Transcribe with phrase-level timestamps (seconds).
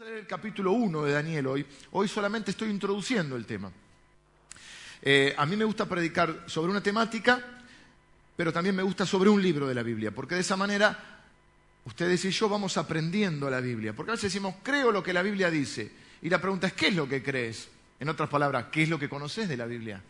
[0.00, 1.66] Vamos a leer el capítulo 1 de Daniel hoy.
[1.90, 3.70] Hoy solamente estoy introduciendo el tema.
[5.02, 7.60] Eh, a mí me gusta predicar sobre una temática,
[8.34, 11.22] pero también me gusta sobre un libro de la Biblia, porque de esa manera
[11.84, 13.92] ustedes y yo vamos aprendiendo la Biblia.
[13.92, 15.92] Porque a veces decimos, creo lo que la Biblia dice.
[16.22, 17.68] Y la pregunta es, ¿qué es lo que crees?
[17.98, 20.00] En otras palabras, ¿qué es lo que conoces de la Biblia?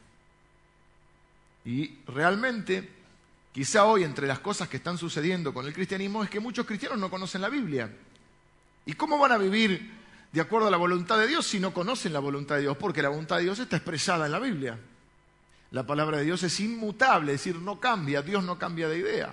[1.65, 2.89] Y realmente,
[3.53, 7.01] quizá hoy entre las cosas que están sucediendo con el cristianismo es que muchos cristianos
[7.01, 7.91] no conocen la Biblia.
[8.87, 9.99] ¿Y cómo van a vivir
[10.33, 12.77] de acuerdo a la voluntad de Dios si no conocen la voluntad de Dios?
[12.77, 14.79] Porque la voluntad de Dios está expresada en la Biblia.
[15.73, 19.33] La palabra de Dios es inmutable, es decir, no cambia, Dios no cambia de idea.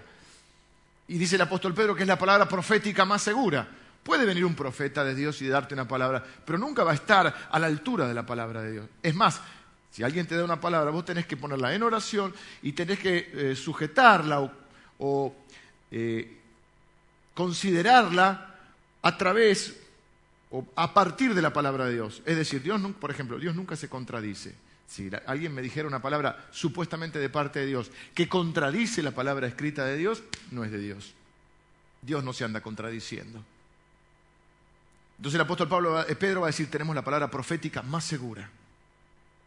[1.08, 3.68] Y dice el apóstol Pedro que es la palabra profética más segura.
[4.04, 7.50] Puede venir un profeta de Dios y darte una palabra, pero nunca va a estar
[7.50, 8.86] a la altura de la palabra de Dios.
[9.02, 9.42] Es más,
[9.92, 13.32] si alguien te da una palabra, vos tenés que ponerla en oración y tenés que
[13.34, 14.50] eh, sujetarla
[15.00, 15.36] o,
[15.92, 16.38] eh,
[17.34, 18.57] considerarla
[19.02, 19.76] a través
[20.50, 22.22] o a partir de la palabra de Dios.
[22.26, 24.56] Es decir, Dios, por ejemplo, Dios nunca se contradice.
[24.88, 29.48] Si alguien me dijera una palabra supuestamente de parte de Dios que contradice la palabra
[29.48, 31.14] escrita de Dios, no es de Dios.
[32.02, 33.44] Dios no se anda contradiciendo.
[35.18, 38.50] Entonces el apóstol Pablo, eh, Pedro va a decir, tenemos la palabra profética más segura,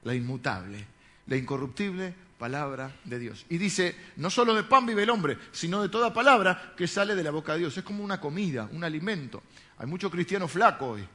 [0.05, 0.85] la inmutable,
[1.27, 3.45] la incorruptible palabra de Dios.
[3.51, 7.15] Y dice, no solo de pan vive el hombre, sino de toda palabra que sale
[7.15, 7.77] de la boca de Dios.
[7.77, 9.43] Es como una comida, un alimento.
[9.77, 11.07] Hay muchos cristianos flacos hoy.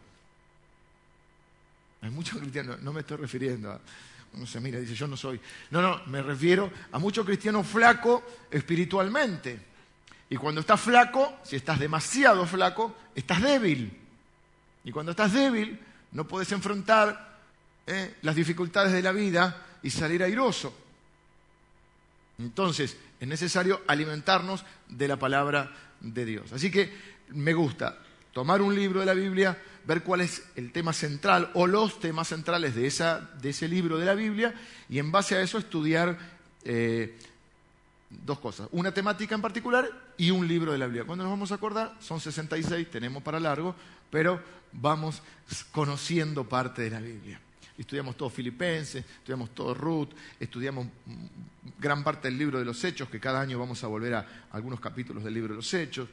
[2.03, 3.81] Hay muchos cristianos, no me estoy refiriendo a,
[4.35, 5.41] no se mira, dice, yo no soy.
[5.71, 9.59] No, no, me refiero a muchos cristianos flacos espiritualmente.
[10.29, 13.99] Y cuando estás flaco, si estás demasiado flaco, estás débil.
[14.83, 15.79] Y cuando estás débil,
[16.11, 17.39] no puedes enfrentar
[17.87, 20.84] eh, las dificultades de la vida y salir airoso.
[22.37, 26.51] Entonces, es necesario alimentarnos de la palabra de Dios.
[26.53, 26.91] Así que
[27.29, 27.97] me gusta
[28.33, 32.27] tomar un libro de la Biblia, ver cuál es el tema central o los temas
[32.27, 34.53] centrales de, ese libro de la Biblia
[34.89, 36.17] y en base a eso estudiar
[36.63, 37.17] eh,
[38.09, 41.05] dos cosas, una temática en particular y un libro de la Biblia.
[41.05, 43.75] Cuando nos vamos a acordar, son 66, tenemos para largo,
[44.09, 44.41] pero
[44.73, 45.21] vamos
[45.71, 47.39] conociendo parte de la Biblia.
[47.77, 50.09] Estudiamos todo Filipenses, estudiamos todo Ruth,
[50.39, 50.87] estudiamos
[51.77, 54.79] gran parte del libro de los Hechos, que cada año vamos a volver a algunos
[54.79, 56.07] capítulos del libro de los Hechos.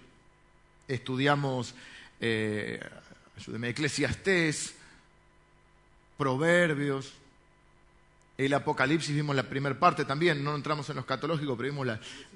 [0.88, 1.74] Estudiamos,
[2.20, 2.80] eh,
[3.64, 4.74] Eclesiastés,
[6.18, 7.14] Proverbios,
[8.38, 11.86] el Apocalipsis vimos la primera parte también, no entramos en los catológicos, pero vimos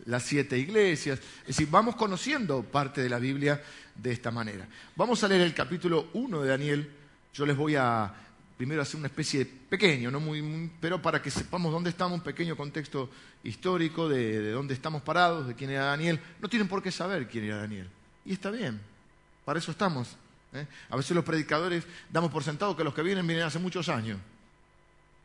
[0.05, 1.19] las siete iglesias.
[1.41, 3.63] Es decir, vamos conociendo parte de la Biblia
[3.95, 4.69] de esta manera.
[4.95, 6.91] Vamos a leer el capítulo 1 de Daniel.
[7.33, 8.13] Yo les voy a
[8.57, 12.25] primero hacer una especie de pequeño, no muy, pero para que sepamos dónde estamos, un
[12.25, 13.11] pequeño contexto
[13.45, 16.21] histórico de, de dónde estamos parados, de quién era Daniel.
[16.41, 17.89] No tienen por qué saber quién era Daniel.
[18.25, 18.81] Y está bien,
[19.45, 20.17] para eso estamos.
[20.53, 20.67] ¿eh?
[20.91, 24.19] A veces los predicadores damos por sentado que los que vienen vienen hace muchos años.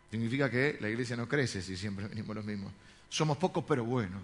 [0.09, 2.73] Significa que la iglesia no crece si siempre venimos los mismos.
[3.09, 4.21] Somos pocos pero buenos.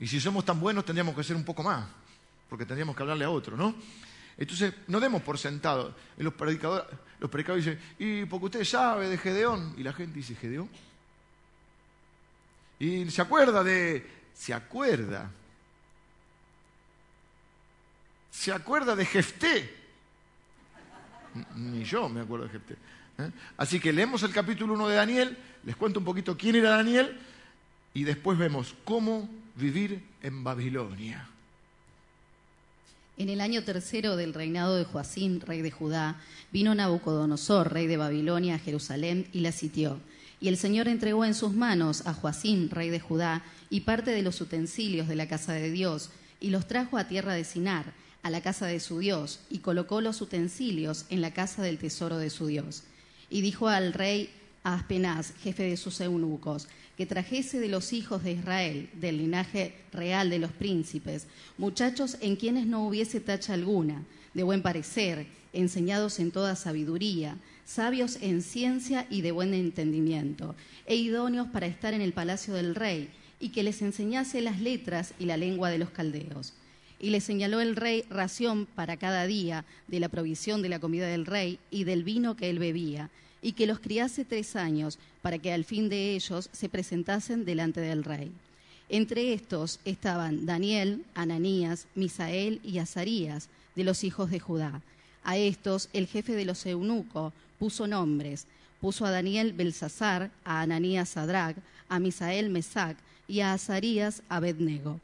[0.00, 1.86] Y si somos tan buenos tendríamos que ser un poco más,
[2.48, 3.74] porque tendríamos que hablarle a otro, ¿no?
[4.36, 5.94] Entonces, no demos por sentado.
[6.16, 6.86] Los predicadores,
[7.20, 9.74] los predicadores dicen, y porque usted sabe de Gedeón.
[9.76, 10.68] Y la gente dice, ¿Gedeón?
[12.78, 14.18] Y se acuerda de...
[14.34, 15.30] Se acuerda.
[18.30, 19.74] Se acuerda de Jefté.
[21.56, 22.74] Ni yo me acuerdo de Jefté.
[23.18, 23.30] ¿eh?
[23.56, 27.18] Así que leemos el capítulo 1 de Daniel, les cuento un poquito quién era Daniel
[27.94, 31.28] y después vemos cómo vivir en Babilonia.
[33.18, 36.20] En el año tercero del reinado de Joacín, rey de Judá,
[36.52, 39.98] vino Nabucodonosor, rey de Babilonia, a Jerusalén y la sitió.
[40.40, 44.22] Y el Señor entregó en sus manos a Joacín, rey de Judá, y parte de
[44.22, 47.92] los utensilios de la casa de Dios, y los trajo a tierra de Sinar,
[48.22, 52.18] a la casa de su Dios, y colocó los utensilios en la casa del tesoro
[52.18, 52.84] de su Dios.
[53.30, 54.30] Y dijo al rey
[54.62, 60.30] Aspenaz, jefe de sus eunucos, que trajese de los hijos de Israel, del linaje real
[60.30, 64.02] de los príncipes, muchachos en quienes no hubiese tacha alguna,
[64.34, 70.56] de buen parecer, enseñados en toda sabiduría, sabios en ciencia y de buen entendimiento,
[70.86, 75.14] e idóneos para estar en el palacio del rey, y que les enseñase las letras
[75.20, 76.54] y la lengua de los caldeos.
[76.98, 81.06] Y le señaló el rey ración para cada día de la provisión de la comida
[81.06, 83.08] del rey y del vino que él bebía,
[83.42, 87.80] y que los criase tres años, para que al fin de ellos se presentasen delante
[87.80, 88.32] del rey.
[88.88, 94.80] Entre estos estaban Daniel, Ananías, Misael y Azarías, de los hijos de Judá.
[95.24, 98.46] A estos el jefe de los eunucos puso nombres.
[98.80, 101.56] Puso a Daniel Belsasar, a Ananías Sadrach,
[101.88, 102.96] a Misael Mesac
[103.26, 105.00] y a Azarías Abednego.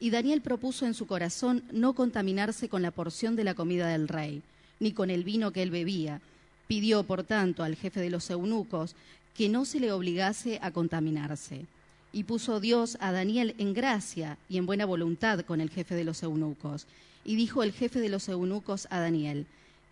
[0.00, 4.08] Y Daniel propuso en su corazón no contaminarse con la porción de la comida del
[4.08, 4.42] rey,
[4.80, 6.20] ni con el vino que él bebía.
[6.68, 8.94] Pidió, por tanto, al jefe de los eunucos
[9.34, 11.66] que no se le obligase a contaminarse.
[12.12, 16.04] Y puso Dios a Daniel en gracia y en buena voluntad con el jefe de
[16.04, 16.86] los eunucos.
[17.24, 19.46] Y dijo el jefe de los eunucos a Daniel,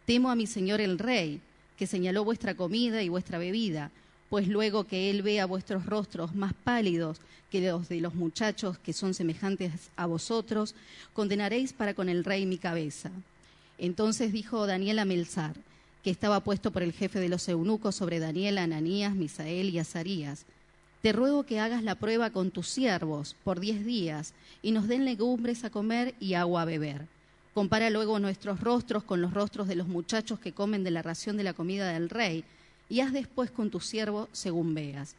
[0.07, 1.41] Temo a mi señor el rey,
[1.77, 3.91] que señaló vuestra comida y vuestra bebida,
[4.29, 7.21] pues luego que él vea vuestros rostros más pálidos
[7.51, 10.75] que los de los muchachos que son semejantes a vosotros,
[11.13, 13.11] condenaréis para con el rey mi cabeza.
[13.79, 15.55] Entonces dijo Daniel a Melzar,
[16.07, 20.47] que estaba puesto por el jefe de los eunucos sobre Daniel, Ananías, Misael y Azarías,
[21.03, 24.33] te ruego que hagas la prueba con tus siervos por diez días
[24.63, 27.09] y nos den legumbres a comer y agua a beber.
[27.55, 31.37] Compara luego nuestros rostros con los rostros de los muchachos que comen de la ración
[31.37, 32.45] de la comida del rey,
[32.89, 35.17] y haz después con tu siervo según veas.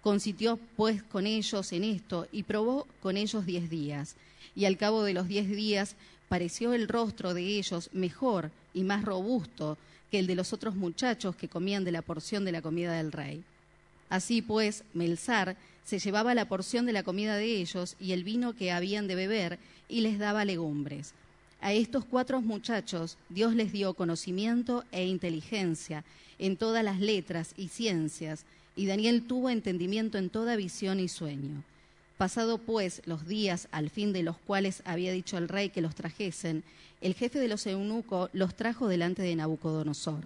[0.00, 4.16] Consintió pues con ellos en esto y probó con ellos diez días.
[4.56, 5.96] Y al cabo de los diez días
[6.30, 9.76] pareció el rostro de ellos mejor y más robusto
[10.10, 13.12] que el de los otros muchachos que comían de la porción de la comida del
[13.12, 13.42] rey.
[14.08, 18.54] Así pues, Melzar se llevaba la porción de la comida de ellos y el vino
[18.54, 19.58] que habían de beber
[19.88, 21.14] y les daba legumbres.
[21.60, 26.04] A estos cuatro muchachos Dios les dio conocimiento e inteligencia
[26.38, 31.62] en todas las letras y ciencias, y Daniel tuvo entendimiento en toda visión y sueño.
[32.20, 35.94] Pasado pues los días al fin de los cuales había dicho el rey que los
[35.94, 36.64] trajesen,
[37.00, 40.24] el jefe de los eunucos los trajo delante de Nabucodonosor.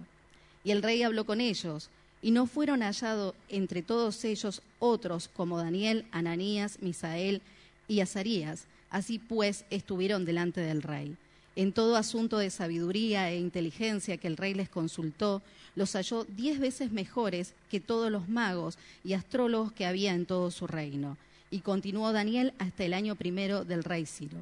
[0.65, 1.89] Y el rey habló con ellos,
[2.21, 7.41] y no fueron hallados entre todos ellos otros como Daniel, Ananías, Misael
[7.87, 8.65] y Azarías.
[8.89, 11.15] Así pues estuvieron delante del rey.
[11.55, 15.41] En todo asunto de sabiduría e inteligencia que el rey les consultó,
[15.75, 20.51] los halló diez veces mejores que todos los magos y astrólogos que había en todo
[20.51, 21.15] su reino.
[21.55, 24.35] Y continuó Daniel hasta el año primero del rey Ciro.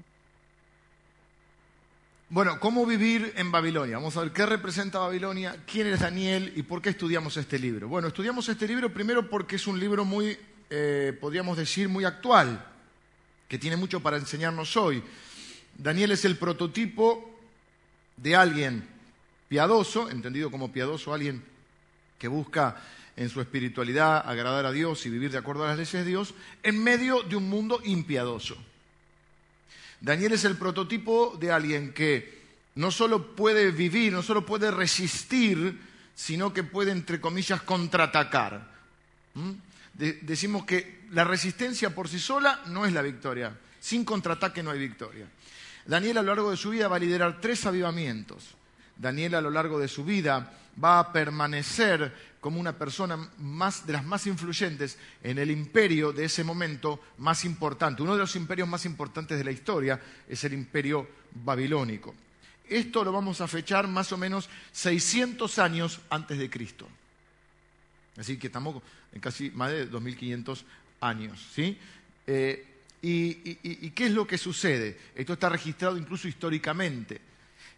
[2.27, 3.98] Bueno, ¿cómo vivir en Babilonia?
[3.98, 7.88] Vamos a ver qué representa Babilonia, quién es Daniel y por qué estudiamos este libro.
[7.88, 10.36] Bueno, estudiamos este libro primero porque es un libro muy,
[10.71, 12.65] eh, podríamos decir, muy actual,
[13.48, 15.04] que tiene mucho para enseñarnos hoy.
[15.77, 17.30] Daniel es el prototipo
[18.18, 18.88] de alguien
[19.50, 21.44] piadoso, entendido como piadoso, alguien
[22.18, 22.75] que busca
[23.15, 26.33] en su espiritualidad agradar a Dios y vivir de acuerdo a las leyes de Dios,
[26.63, 28.57] en medio de un mundo impiadoso.
[30.01, 32.42] Daniel es el prototipo de alguien que
[32.75, 35.80] no solo puede vivir, no solo puede resistir,
[36.15, 38.71] sino que puede, entre comillas, contraatacar.
[39.36, 39.51] ¿Mm?
[39.94, 43.56] decimos que la resistencia por sí sola no es la victoria.
[43.80, 45.27] Sin contraataque no hay victoria.
[45.86, 48.56] Daniel a lo largo de su vida va a liderar tres avivamientos.
[48.98, 50.51] Daniel a lo largo de su vida
[50.83, 56.25] va a permanecer como una persona más, de las más influyentes en el imperio de
[56.25, 58.04] ese momento más importante.
[58.04, 61.07] Uno de los imperios más importantes de la historia es el imperio
[61.45, 62.13] babilónico.
[62.68, 66.86] Esto lo vamos a fechar más o menos 600 años antes de Cristo.
[68.18, 70.66] Así que estamos en casi más de 2500
[71.00, 71.48] años.
[71.56, 71.78] ¿sí?
[72.28, 72.68] Eh,
[73.01, 75.00] ¿Y, qué es lo que sucede?
[75.16, 77.22] Esto está registrado incluso históricamente.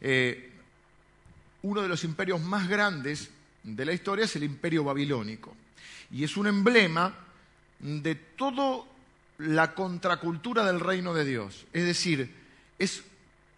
[0.01, 0.53] Eh,
[1.61, 3.29] uno de los imperios más grandes
[3.65, 5.55] de la historia es el imperio babilónico.
[6.11, 7.13] Y es un emblema
[7.79, 8.83] de toda
[9.39, 11.65] la contracultura del reino de Dios.
[11.73, 12.31] Es decir,
[12.77, 13.03] es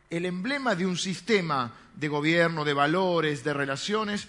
[0.10, 4.28] el emblema de un sistema de gobierno, de valores, de relaciones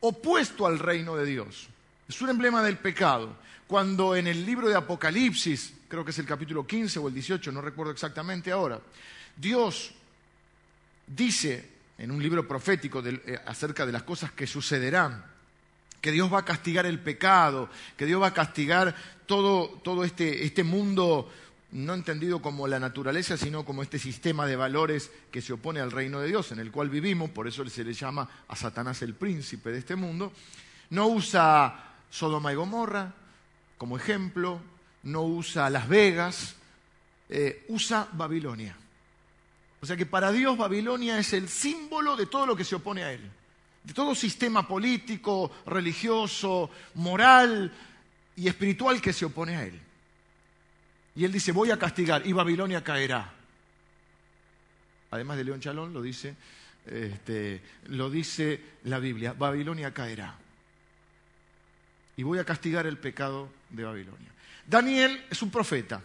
[0.00, 1.68] opuesto al reino de Dios.
[2.06, 3.36] Es un emblema del pecado.
[3.66, 7.50] Cuando en el libro de Apocalipsis creo que es el capítulo 15 o el 18,
[7.50, 8.78] no recuerdo exactamente ahora,
[9.36, 9.92] Dios
[11.06, 15.24] dice en un libro profético eh, acerca de las cosas que sucederán,
[16.00, 18.94] que Dios va a castigar el pecado, que Dios va a castigar
[19.26, 21.30] todo, todo este, este mundo
[21.72, 25.90] no entendido como la naturaleza, sino como este sistema de valores que se opone al
[25.90, 29.14] reino de Dios, en el cual vivimos, por eso se le llama a Satanás el
[29.14, 30.32] príncipe de este mundo,
[30.90, 33.12] no usa Sodoma y Gomorra
[33.78, 34.60] como ejemplo,
[35.02, 36.54] no usa Las Vegas,
[37.28, 38.76] eh, usa Babilonia.
[39.84, 43.04] O sea que para Dios Babilonia es el símbolo de todo lo que se opone
[43.04, 43.20] a Él,
[43.82, 47.70] de todo sistema político, religioso, moral
[48.34, 49.78] y espiritual que se opone a Él.
[51.14, 53.30] Y Él dice, voy a castigar y Babilonia caerá.
[55.10, 56.34] Además de León Chalón lo dice,
[56.86, 60.34] este, lo dice la Biblia, Babilonia caerá.
[62.16, 64.30] Y voy a castigar el pecado de Babilonia.
[64.66, 66.00] Daniel es un profeta.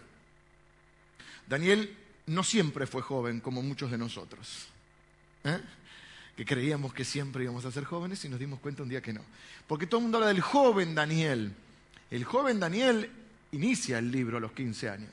[1.48, 1.96] Daniel
[2.30, 4.68] no siempre fue joven como muchos de nosotros.
[5.42, 5.60] ¿eh?
[6.36, 9.12] Que creíamos que siempre íbamos a ser jóvenes y nos dimos cuenta un día que
[9.12, 9.22] no.
[9.66, 11.52] Porque todo el mundo habla del joven Daniel.
[12.08, 13.10] El joven Daniel
[13.50, 15.10] inicia el libro a los 15 años.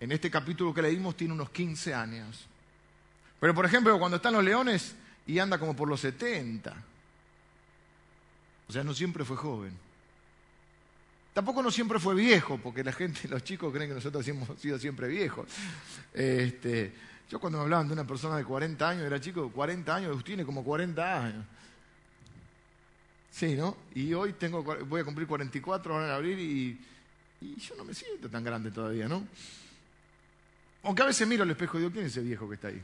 [0.00, 2.44] En este capítulo que leímos tiene unos 15 años.
[3.40, 6.76] Pero por ejemplo, cuando están los leones y anda como por los 70.
[8.68, 9.72] O sea, no siempre fue joven.
[11.38, 14.76] Tampoco no siempre fue viejo, porque la gente, los chicos creen que nosotros hemos sido
[14.76, 15.46] siempre viejos.
[16.12, 16.92] Este,
[17.30, 20.44] yo cuando me hablaban de una persona de 40 años, era chico, 40 años, tiene
[20.44, 21.46] como 40 años.
[23.30, 23.76] Sí, ¿no?
[23.94, 26.80] Y hoy tengo, voy a cumplir 44 ahora en abril y,
[27.40, 29.24] y yo no me siento tan grande todavía, ¿no?
[30.82, 32.82] Aunque a veces miro al espejo y digo, ¿quién es ese viejo que está ahí?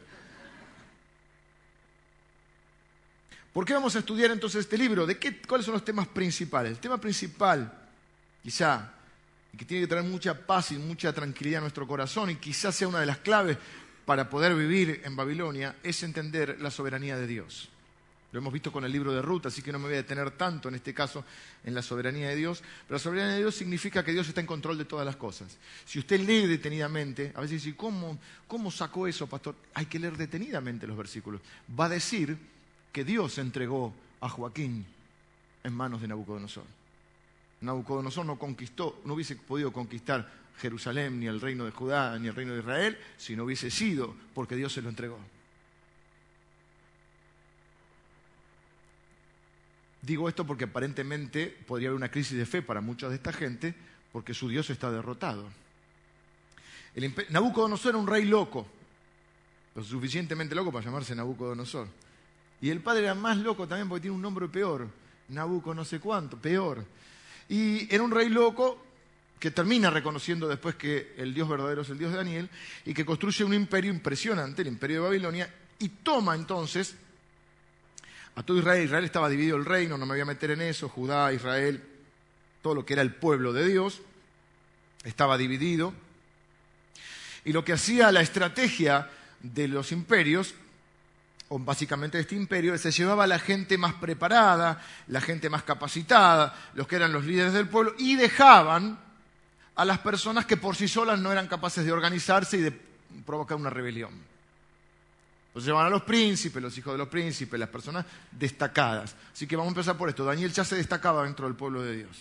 [3.53, 5.07] ¿Por qué vamos a estudiar entonces este libro?
[5.07, 6.71] ¿De qué, ¿Cuáles son los temas principales?
[6.71, 7.81] El tema principal,
[8.45, 8.93] quizá,
[9.53, 12.77] y que tiene que traer mucha paz y mucha tranquilidad a nuestro corazón, y quizás
[12.77, 13.57] sea una de las claves
[14.05, 17.71] para poder vivir en Babilonia, es entender la soberanía de Dios.
[18.35, 20.33] Lo hemos visto con el libro de Ruth, así que no me voy a detener
[20.33, 21.25] tanto en este caso
[21.63, 22.65] en la soberanía de Dios.
[22.85, 25.57] Pero la soberanía de Dios significa que Dios está en control de todas las cosas.
[25.87, 29.55] Si usted lee detenidamente, a veces dice, ¿cómo, cómo sacó eso, pastor?
[29.75, 31.41] Hay que leer detenidamente los versículos.
[31.79, 32.37] Va a decir
[32.93, 34.85] que Dios entregó a Joaquín
[35.63, 36.65] en manos de Nabucodonosor.
[37.65, 42.35] Nabucodonosor no conquistó, no hubiese podido conquistar Jerusalén, ni el reino de Judá, ni el
[42.35, 45.19] reino de Israel, si no hubiese sido porque Dios se lo entregó.
[50.03, 53.75] Digo esto porque aparentemente podría haber una crisis de fe para mucha de esta gente
[54.13, 55.49] porque su Dios está derrotado.
[57.31, 58.67] Nabucodonosor era un rey loco,
[59.75, 61.89] lo suficientemente loco para llamarse Nabucodonosor.
[62.61, 64.89] Y el padre era más loco también porque tiene un nombre peor,
[65.29, 66.85] Nabucco no sé cuánto, peor.
[67.49, 68.83] Y era un rey loco
[69.39, 72.49] que termina reconociendo después que el Dios verdadero es el Dios de Daniel
[72.85, 76.95] y que construye un imperio impresionante, el imperio de Babilonia, y toma entonces
[78.37, 78.85] a todo Israel.
[78.85, 81.83] Israel estaba dividido el reino, no me voy a meter en eso, Judá, Israel,
[82.63, 84.01] todo lo que era el pueblo de Dios,
[85.05, 85.93] estaba dividido.
[87.45, 89.11] Y lo que hacía la estrategia
[89.43, 90.55] de los imperios,
[91.49, 95.63] o básicamente de este imperio, se llevaba a la gente más preparada, la gente más
[95.63, 98.99] capacitada, los que eran los líderes del pueblo, y dejaban
[99.77, 102.73] a las personas que por sí solas no eran capaces de organizarse y de
[103.27, 104.13] provocar una rebelión.
[105.55, 109.15] Los llevan a los príncipes, los hijos de los príncipes, las personas destacadas.
[109.33, 110.25] Así que vamos a empezar por esto.
[110.25, 112.17] Daniel ya se destacaba dentro del pueblo de Dios.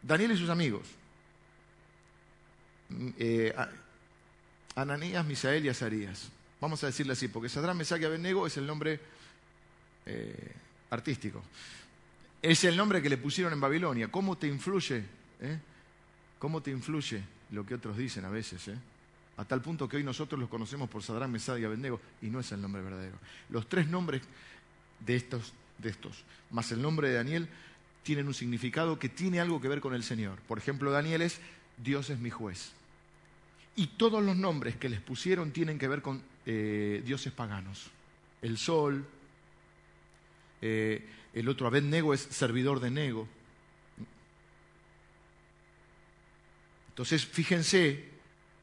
[0.00, 0.86] Daniel y sus amigos.
[2.90, 3.54] Mm, eh,
[4.76, 6.28] Ananías, Misael y Azarías.
[6.60, 9.00] Vamos a decirle así, porque Sadrán, Mesach y Abednego es el nombre
[10.06, 10.52] eh,
[10.90, 11.42] artístico.
[12.40, 14.08] Es el nombre que le pusieron en Babilonia.
[14.08, 15.04] ¿Cómo te influye?
[15.40, 15.58] Eh?
[16.38, 18.68] ¿Cómo te influye lo que otros dicen a veces?
[18.68, 18.78] Eh?
[19.36, 22.40] a tal punto que hoy nosotros los conocemos por Sadrán, Mesad y Abednego, y no
[22.40, 23.16] es el nombre verdadero.
[23.50, 24.22] Los tres nombres
[25.00, 27.48] de estos, de estos, más el nombre de Daniel,
[28.02, 30.38] tienen un significado que tiene algo que ver con el Señor.
[30.46, 31.40] Por ejemplo, Daniel es
[31.82, 32.72] Dios es mi juez.
[33.76, 37.90] Y todos los nombres que les pusieron tienen que ver con eh, dioses paganos.
[38.42, 39.04] El sol,
[40.60, 43.28] eh, el otro Abednego es servidor de Nego.
[46.90, 48.04] Entonces, fíjense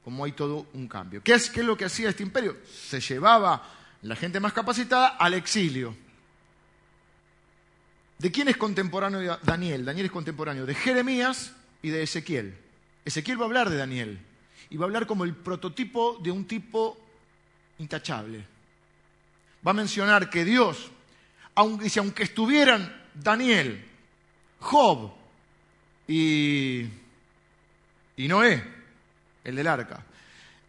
[0.03, 1.21] como hay todo un cambio.
[1.23, 2.57] ¿Qué es, lo que hacía este imperio?
[2.65, 3.61] Se llevaba
[4.03, 5.95] la gente más capacitada al exilio.
[8.17, 9.83] ¿De quién es contemporáneo Daniel?
[9.83, 12.55] Daniel es contemporáneo de Jeremías y de Ezequiel.
[13.03, 14.19] Ezequiel va a hablar de Daniel
[14.69, 16.97] y va a hablar como el prototipo de un tipo
[17.81, 18.45] intachable.
[19.65, 20.89] Va a mencionar que Dios,
[21.55, 23.85] aunque, aunque estuvieran Daniel,
[24.59, 25.11] Job
[26.07, 26.85] y,
[28.17, 28.63] y Noé,
[29.43, 30.03] el del arca.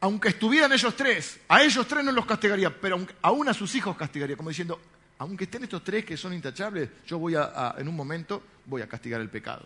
[0.01, 3.97] Aunque estuvieran ellos tres, a ellos tres no los castigaría, pero aún a sus hijos
[3.97, 4.81] castigaría, como diciendo,
[5.19, 8.89] aunque estén estos tres que son intachables, yo voy a, en un momento, voy a
[8.89, 9.63] castigar el pecado.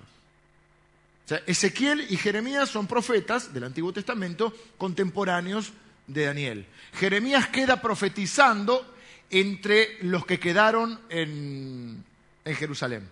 [1.25, 5.73] O sea, Ezequiel y Jeremías son profetas del Antiguo Testamento contemporáneos
[6.07, 6.67] de Daniel.
[6.95, 8.95] Jeremías queda profetizando
[9.31, 12.05] entre los que quedaron en,
[12.45, 13.09] Jerusalén,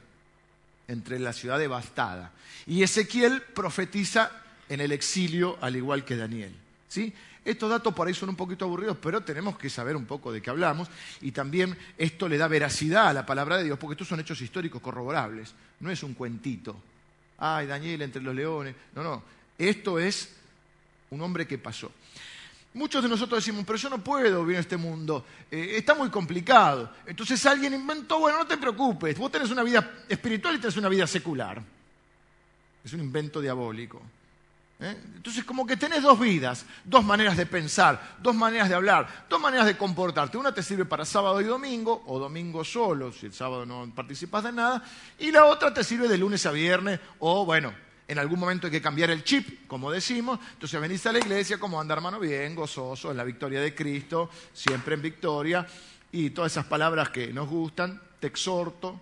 [0.88, 2.32] entre la ciudad devastada.
[2.66, 4.30] Y Ezequiel profetiza
[4.68, 6.54] en el exilio, al igual que Daniel.
[6.88, 7.12] ¿sí?
[7.44, 10.40] Estos datos por ahí son un poquito aburridos, pero tenemos que saber un poco de
[10.40, 10.88] qué hablamos
[11.20, 14.40] y también esto le da veracidad a la palabra de Dios, porque estos son hechos
[14.40, 16.76] históricos corroborables, no es un cuentito.
[17.38, 18.74] Ay, Daniel entre los leones.
[18.94, 19.22] No, no,
[19.58, 20.30] esto es
[21.10, 21.92] un hombre que pasó.
[22.74, 26.10] Muchos de nosotros decimos, pero yo no puedo vivir en este mundo, eh, está muy
[26.10, 26.90] complicado.
[27.06, 30.88] Entonces alguien inventó, bueno, no te preocupes, vos tenés una vida espiritual y tenés una
[30.88, 31.62] vida secular.
[32.84, 34.02] Es un invento diabólico.
[34.80, 34.96] ¿Eh?
[35.14, 39.40] Entonces, como que tenés dos vidas, dos maneras de pensar, dos maneras de hablar, dos
[39.40, 40.36] maneras de comportarte.
[40.36, 44.42] Una te sirve para sábado y domingo, o domingo solo, si el sábado no participas
[44.42, 44.82] de nada,
[45.18, 47.72] y la otra te sirve de lunes a viernes, o bueno,
[48.06, 50.38] en algún momento hay que cambiar el chip, como decimos.
[50.52, 52.20] Entonces venís a la iglesia, como anda hermano?
[52.20, 55.66] Bien, gozoso, en la victoria de Cristo, siempre en victoria.
[56.12, 59.00] y todas esas palabras que nos gustan, te exhorto,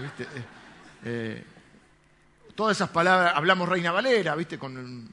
[0.00, 0.24] ¿viste?
[0.24, 0.44] Eh,
[1.04, 1.44] eh,
[2.54, 4.58] todas esas palabras, hablamos Reina Valera, ¿viste?
[4.58, 5.08] Con,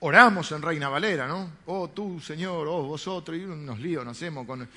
[0.00, 1.50] oramos en Reina Valera, ¿no?
[1.66, 4.68] Oh tú, Señor, oh vosotros, y unos líos nos hacemos con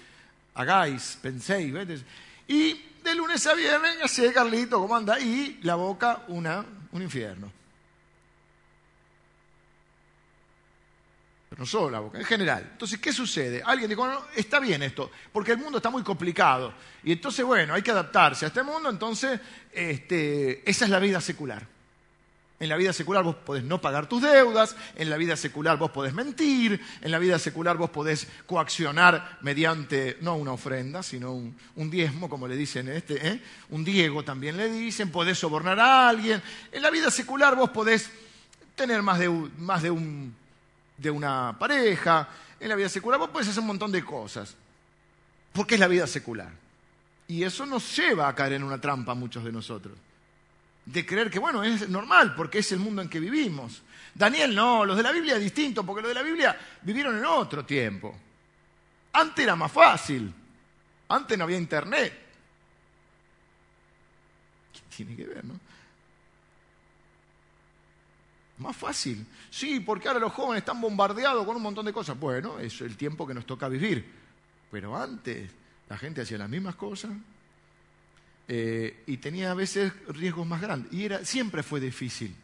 [0.54, 2.04] hagáis, penséis, ¿ves?
[2.52, 5.18] Y de lunes a viernes, ya sé, Carlito, ¿cómo anda?
[5.18, 7.50] Y la boca, una, un infierno.
[11.48, 12.68] Pero no solo la boca, en general.
[12.74, 13.64] Entonces, ¿qué sucede?
[13.66, 16.74] Alguien dijo, no, está bien esto, porque el mundo está muy complicado.
[17.06, 19.40] Y entonces, bueno, hay que adaptarse a este mundo, entonces,
[19.72, 21.66] este, esa es la vida secular.
[22.62, 25.90] En la vida secular vos podés no pagar tus deudas, en la vida secular vos
[25.90, 31.90] podés mentir, en la vida secular vos podés coaccionar mediante, no una ofrenda, sino un,
[31.90, 33.42] diezmo, como le dicen este, ¿eh?
[33.72, 36.40] un diego también le dicen, podés sobornar a alguien.
[36.72, 38.12] En la vida secular vos podés
[38.76, 39.28] tener más de,
[39.58, 40.32] más de, un,
[40.98, 44.56] de una pareja, en la vida secular vos podés hacer un montón de cosas,
[45.52, 46.52] porque es la vida secular.
[47.28, 49.98] Y eso nos lleva a caer en una trampa a muchos de nosotros
[50.92, 53.82] de creer que, bueno, es normal porque es el mundo en que vivimos.
[54.14, 57.26] Daniel no, los de la Biblia es distinto, porque los de la Biblia vivieron en
[57.26, 58.18] otro tiempo.
[59.14, 60.34] Antes era más fácil,
[61.08, 62.14] antes no había internet.
[64.74, 65.60] ¿Qué tiene que ver, no?
[68.58, 69.26] Más fácil.
[69.50, 72.20] Sí, porque ahora los jóvenes están bombardeados con un montón de cosas.
[72.20, 74.06] Bueno, es el tiempo que nos toca vivir.
[74.70, 75.50] Pero antes
[75.90, 77.12] la gente hacía las mismas cosas,
[78.54, 80.92] eh, y tenía a veces riesgos más grandes.
[80.92, 82.36] Y era, siempre fue difícil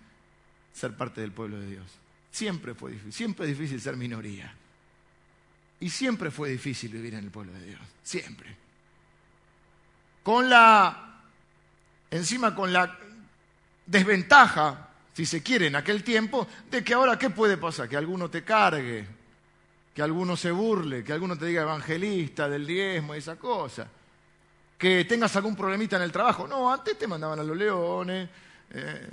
[0.73, 1.85] ser parte del pueblo de Dios.
[2.31, 3.11] Siempre fue difícil.
[3.11, 4.53] Siempre es difícil ser minoría.
[5.81, 7.81] Y siempre fue difícil vivir en el pueblo de Dios.
[8.03, 8.55] Siempre.
[10.23, 11.19] Con la,
[12.09, 12.97] encima con la
[13.85, 17.89] desventaja, si se quiere, en aquel tiempo, de que ahora, ¿qué puede pasar?
[17.89, 19.05] Que alguno te cargue,
[19.93, 23.89] que alguno se burle, que alguno te diga evangelista del diezmo y esa cosa
[24.77, 26.47] que tengas algún problemita en el trabajo.
[26.47, 28.29] No, antes te mandaban a los leones,
[28.71, 29.09] eh,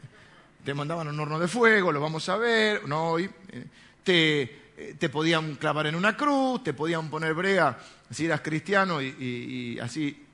[0.64, 3.30] te mandaban a un horno de fuego, lo vamos a ver, no hoy.
[3.48, 3.66] Eh,
[4.06, 7.78] eh, te, podían clavar en una cruz, te podían poner brea
[8.10, 10.26] si eras cristiano y, así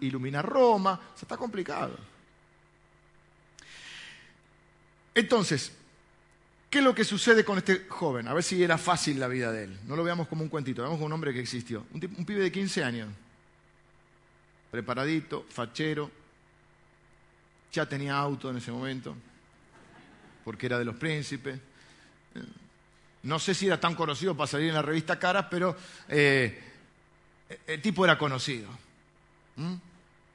[0.00, 0.92] iluminar Roma.
[0.92, 1.96] O sea, está complicado.
[5.14, 5.72] Entonces,
[6.68, 8.28] ¿qué es lo que sucede con este joven?
[8.28, 9.78] A ver si era fácil la vida de él.
[9.86, 11.86] No lo veamos como un cuentito, veamos como un hombre que existió.
[11.94, 13.08] Un pibe de 15 años
[14.74, 16.10] preparadito, fachero,
[17.72, 19.14] ya tenía auto en ese momento,
[20.44, 21.60] porque era de los príncipes.
[23.22, 25.76] No sé si era tan conocido para salir en la revista Caras, pero
[26.08, 26.60] eh,
[27.68, 28.68] el tipo era conocido.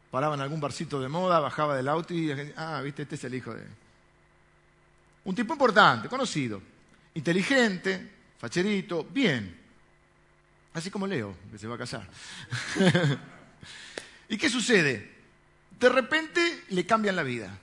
[0.09, 3.35] Paraba en algún barcito de moda, bajaba del auto y ah, viste, este es el
[3.35, 3.65] hijo de...
[5.25, 6.61] Un tipo importante, conocido,
[7.13, 9.59] inteligente, facherito, bien.
[10.73, 12.07] Así como Leo, que se va a casar.
[14.29, 15.09] ¿Y qué sucede?
[15.79, 17.57] De repente le cambian la vida.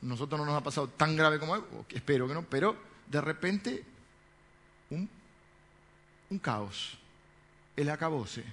[0.00, 1.56] nosotros no nos ha pasado tan grave como
[1.90, 2.76] espero que no, pero
[3.10, 3.84] de repente
[4.90, 6.96] un caos,
[7.76, 8.44] el acabose.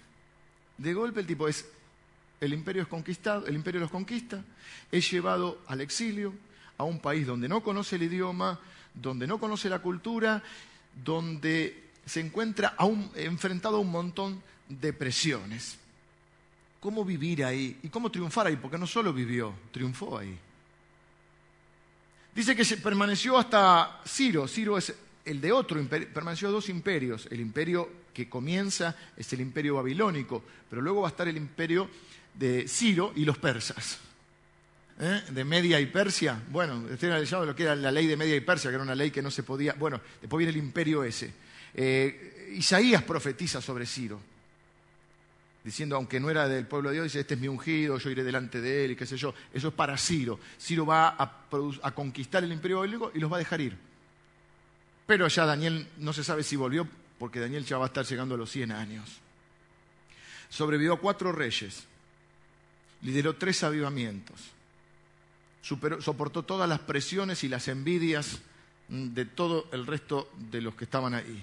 [0.78, 1.66] De golpe el tipo es,
[2.40, 4.44] el imperio es conquistado, el imperio los conquista,
[4.92, 6.34] es llevado al exilio,
[6.78, 8.60] a un país donde no conoce el idioma,
[8.94, 10.42] donde no conoce la cultura,
[11.04, 12.76] donde se encuentra
[13.16, 15.81] enfrentado a un montón de presiones
[16.82, 20.38] cómo vivir ahí y cómo triunfar ahí, porque no solo vivió, triunfó ahí.
[22.34, 27.28] Dice que se permaneció hasta Ciro, Ciro es el de otro imperio, permaneció dos imperios,
[27.30, 31.88] el imperio que comienza es el imperio babilónico, pero luego va a estar el imperio
[32.34, 34.00] de Ciro y los persas.
[35.00, 35.22] ¿Eh?
[35.30, 38.42] De Media y Persia, bueno, estoy analizando lo que era la ley de Media y
[38.42, 41.32] Persia, que era una ley que no se podía, bueno, después viene el imperio ese.
[41.76, 44.31] Eh, Isaías profetiza sobre Ciro
[45.64, 48.24] diciendo, aunque no era del pueblo de Dios, dice, este es mi ungido, yo iré
[48.24, 49.34] delante de él y qué sé yo.
[49.54, 50.40] Eso es para Ciro.
[50.60, 53.78] Ciro va a, conquistar el imperio bíblico y los va a dejar ir.
[55.06, 56.88] Pero ya Daniel no se sabe si volvió,
[57.20, 59.20] porque Daniel ya va a estar llegando a los 100 años.
[60.50, 61.84] Sobrevivió a cuatro reyes,
[63.04, 64.40] lideró tres avivamientos,
[65.62, 68.40] soportó todas las presiones y las envidias
[68.90, 71.42] de todo el resto de los que estaban ahí.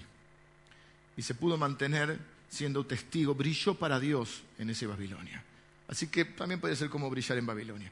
[1.17, 5.43] Y se pudo mantener siendo testigo, brilló para Dios en ese Babilonia.
[5.89, 7.91] Así que también puede ser como brillar en Babilonia.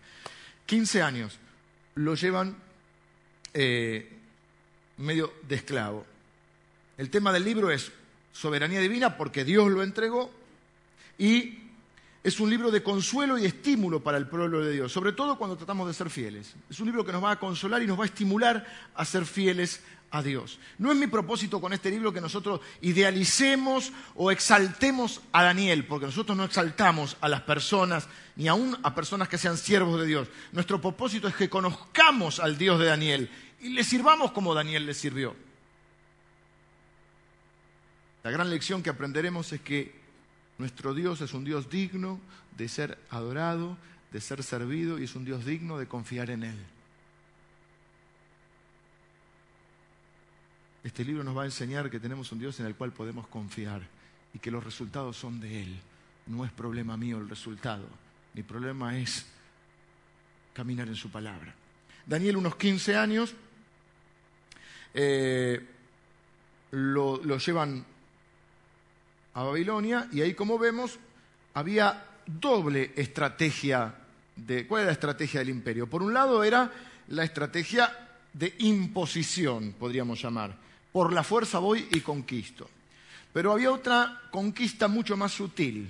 [0.66, 1.38] 15 años
[1.94, 2.56] lo llevan
[3.54, 4.08] eh,
[4.98, 6.06] medio de esclavo.
[6.98, 7.90] El tema del libro es
[8.32, 10.30] soberanía divina porque Dios lo entregó
[11.18, 11.65] y
[12.26, 15.56] es un libro de consuelo y estímulo para el pueblo de Dios, sobre todo cuando
[15.56, 16.56] tratamos de ser fieles.
[16.68, 19.24] Es un libro que nos va a consolar y nos va a estimular a ser
[19.24, 20.58] fieles a Dios.
[20.76, 26.06] No es mi propósito con este libro que nosotros idealicemos o exaltemos a Daniel, porque
[26.06, 30.26] nosotros no exaltamos a las personas, ni aún a personas que sean siervos de Dios.
[30.50, 34.94] Nuestro propósito es que conozcamos al Dios de Daniel y le sirvamos como Daniel le
[34.94, 35.36] sirvió.
[38.24, 40.05] La gran lección que aprenderemos es que
[40.58, 42.20] nuestro Dios es un Dios digno
[42.56, 43.76] de ser adorado,
[44.12, 46.56] de ser servido y es un Dios digno de confiar en Él.
[50.82, 53.82] Este libro nos va a enseñar que tenemos un Dios en el cual podemos confiar
[54.32, 55.76] y que los resultados son de Él.
[56.26, 57.88] No es problema mío el resultado.
[58.34, 59.26] Mi problema es
[60.54, 61.54] caminar en su palabra.
[62.06, 63.34] Daniel, unos 15 años,
[64.94, 65.60] eh,
[66.70, 67.84] lo, lo llevan
[69.36, 70.98] a Babilonia y ahí como vemos
[71.52, 73.94] había doble estrategia
[74.34, 75.86] de ¿cuál era la estrategia del imperio?
[75.86, 76.72] Por un lado era
[77.08, 77.92] la estrategia
[78.32, 80.56] de imposición, podríamos llamar
[80.90, 82.70] por la fuerza voy y conquisto.
[83.30, 85.86] Pero había otra conquista mucho más sutil,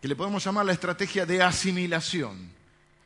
[0.00, 2.48] que le podemos llamar la estrategia de asimilación.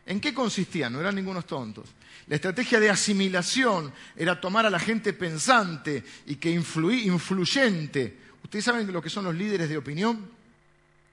[0.05, 0.91] ¿En qué consistía?
[0.91, 1.89] No eran ningunos tontos.
[2.27, 8.26] La estrategia de asimilación era tomar a la gente pensante y que influyente.
[8.45, 10.31] ¿Ustedes saben lo que son los líderes de opinión?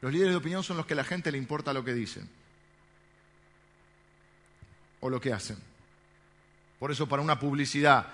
[0.02, 2.30] Los líderes de opinión son los que a la gente le importa lo que dicen
[5.00, 5.58] o lo que hacen.
[6.80, 8.08] Por eso para una publicidad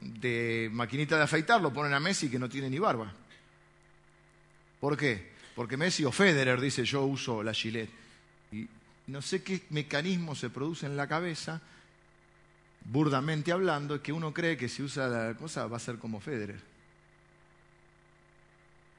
[0.00, 3.12] de maquinita de afeitar lo ponen a Messi que no tiene ni barba.
[4.80, 5.32] ¿Por qué?
[5.54, 7.90] Porque Messi o Federer dice yo uso la Gillette.
[8.50, 8.68] Y
[9.06, 11.60] no sé qué mecanismo se produce en la cabeza,
[12.84, 16.71] burdamente hablando, que uno cree que si usa la cosa va a ser como Federer.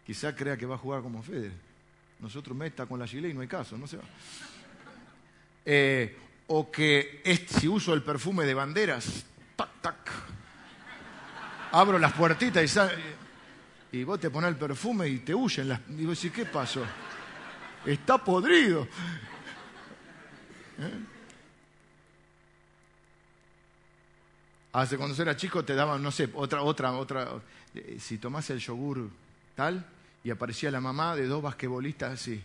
[0.05, 1.51] Quizá crea que va a jugar como Federer.
[2.19, 4.03] Nosotros meta con la Gillette y no hay caso, no se va.
[5.65, 10.11] Eh, o que si uso el perfume de banderas, tac, tac,
[11.71, 12.77] abro las puertitas
[13.91, 15.69] y, y vos te pones el perfume y te huyen.
[15.69, 16.83] Las, y vos decís, ¿qué pasó?
[17.85, 18.87] Está podrido.
[20.79, 20.99] ¿Eh?
[24.73, 27.29] Hace cuando era chico te daban, no sé, otra, otra, otra.
[27.75, 29.09] Eh, si tomás el yogur
[29.55, 29.85] tal,
[30.23, 32.41] y aparecía la mamá de dos basquetbolistas así.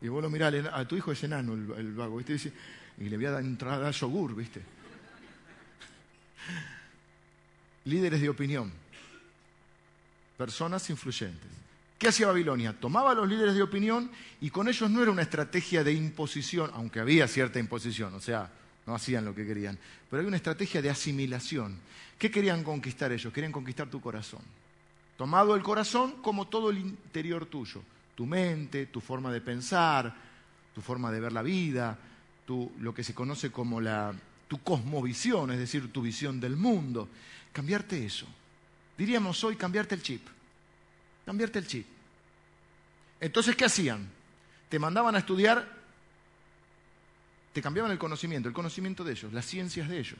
[0.00, 2.52] Y vos lo mirás, a tu hijo es enano el, vago, ¿viste?
[2.98, 4.60] Y, le voy a dar entrada yogur, ¿viste?
[7.84, 8.72] líderes de opinión,
[10.36, 11.50] personas influyentes.
[11.98, 12.78] ¿Qué hacía Babilonia?
[12.78, 16.70] Tomaba a los líderes de opinión y con ellos no era una estrategia de imposición,
[16.74, 18.50] aunque había cierta imposición, o sea,
[18.86, 19.78] no hacían lo que querían,
[20.10, 21.78] pero hay una estrategia de asimilación.
[22.18, 23.32] ¿Qué querían conquistar ellos?
[23.32, 24.42] Querían conquistar tu corazón.
[25.16, 27.82] Tomado el corazón como todo el interior tuyo,
[28.14, 30.14] tu mente, tu forma de pensar,
[30.74, 31.96] tu forma de ver la vida,
[32.46, 34.12] tu, lo que se conoce como la,
[34.48, 37.08] tu cosmovisión, es decir, tu visión del mundo
[37.52, 38.26] cambiarte eso.
[38.98, 40.26] Diríamos hoy cambiarte el chip.
[41.24, 41.86] Cambiarte el chip.
[43.20, 44.06] Entonces, ¿qué hacían?
[44.68, 45.66] Te mandaban a estudiar,
[47.52, 50.18] te cambiaban el conocimiento, el conocimiento de ellos, las ciencias de ellos.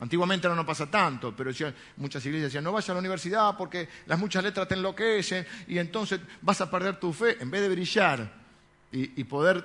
[0.00, 1.50] Antiguamente no, no pasa tanto, pero
[1.96, 5.78] muchas iglesias decían, no vayas a la universidad porque las muchas letras te enloquecen y
[5.78, 7.36] entonces vas a perder tu fe.
[7.40, 8.32] En vez de brillar
[8.92, 9.64] y poder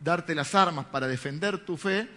[0.00, 2.08] darte las armas para defender tu fe,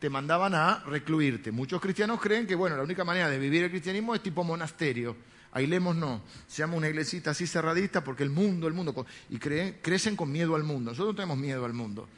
[0.00, 1.52] te mandaban a recluirte.
[1.52, 5.14] Muchos cristianos creen que, bueno, la única manera de vivir el cristianismo es tipo monasterio.
[5.52, 10.16] Ailemos no, se llama una iglesita así cerradita porque el mundo, el mundo, y crecen
[10.16, 10.92] con miedo al mundo.
[10.92, 12.08] Nosotros no tenemos miedo al mundo.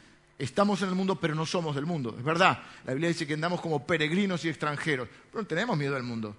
[0.43, 2.17] Estamos en el mundo, pero no somos del mundo.
[2.19, 5.95] Es verdad, la Biblia dice que andamos como peregrinos y extranjeros, pero no tenemos miedo
[5.95, 6.35] al mundo.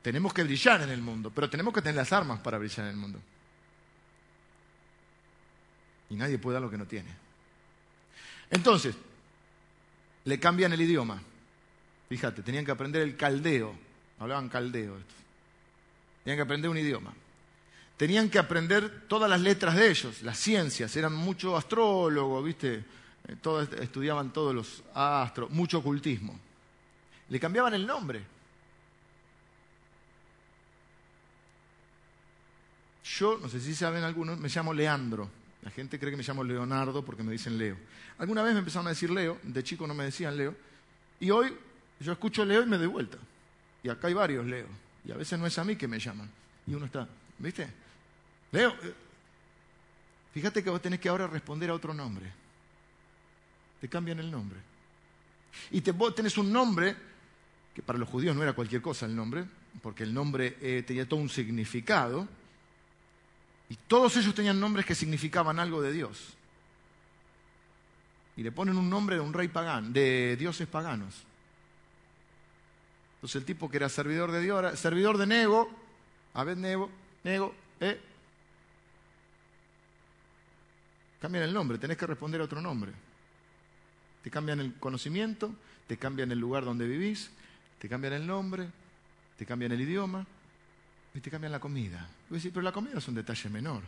[0.00, 2.92] Tenemos que brillar en el mundo, pero tenemos que tener las armas para brillar en
[2.92, 3.18] el mundo.
[6.08, 7.10] Y nadie puede dar lo que no tiene.
[8.48, 8.94] Entonces,
[10.24, 11.20] le cambian el idioma.
[12.08, 13.76] Fíjate, tenían que aprender el caldeo.
[14.18, 14.96] Hablaban caldeo.
[16.24, 17.12] Tenían que aprender un idioma.
[17.98, 20.96] Tenían que aprender todas las letras de ellos, las ciencias.
[20.96, 22.95] Eran mucho astrólogos, ¿viste?
[23.28, 23.36] Eh,
[23.80, 26.38] estudiaban todos los astros, mucho ocultismo.
[27.28, 28.22] Le cambiaban el nombre.
[33.04, 35.28] Yo, no sé si saben algunos, me llamo Leandro.
[35.62, 37.76] La gente cree que me llamo Leonardo porque me dicen Leo.
[38.18, 40.54] Alguna vez me empezaron a decir Leo, de chico no me decían Leo,
[41.18, 41.52] y hoy
[41.98, 43.18] yo escucho Leo y me doy vuelta.
[43.82, 44.68] Y acá hay varios Leo,
[45.04, 46.30] y a veces no es a mí que me llaman.
[46.66, 47.08] Y uno está,
[47.38, 47.68] ¿viste?
[48.52, 48.94] Leo, eh,
[50.32, 52.32] fíjate que vos tenés que ahora responder a otro nombre.
[53.80, 54.58] Te cambian el nombre.
[55.70, 56.96] Y te, vos tenés un nombre,
[57.74, 59.44] que para los judíos no era cualquier cosa el nombre,
[59.82, 62.28] porque el nombre eh, tenía todo un significado,
[63.68, 66.34] Y todos ellos tenían nombres que significaban algo de Dios.
[68.36, 71.24] Y le ponen un nombre de un rey pagano, de dioses paganos.
[73.16, 75.68] Entonces el tipo que era servidor de Dios, servidor de Nego,
[76.34, 76.90] Abed Nego,
[77.24, 78.00] Nego, eh.
[81.20, 82.92] Cambian el nombre, tenés que responder a otro nombre.
[84.26, 85.54] Te cambian el conocimiento,
[85.86, 87.30] te cambian el lugar donde vivís,
[87.78, 88.66] te cambian el nombre,
[89.38, 90.26] te cambian el idioma
[91.14, 92.08] y te cambian la comida.
[92.28, 93.82] pero la comida es un detalle menor.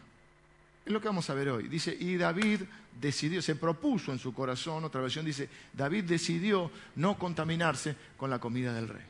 [0.86, 1.66] Es lo que vamos a ver hoy.
[1.66, 2.60] Dice, y David
[3.00, 8.38] decidió, se propuso en su corazón, otra versión dice, David decidió no contaminarse con la
[8.38, 9.06] comida del rey.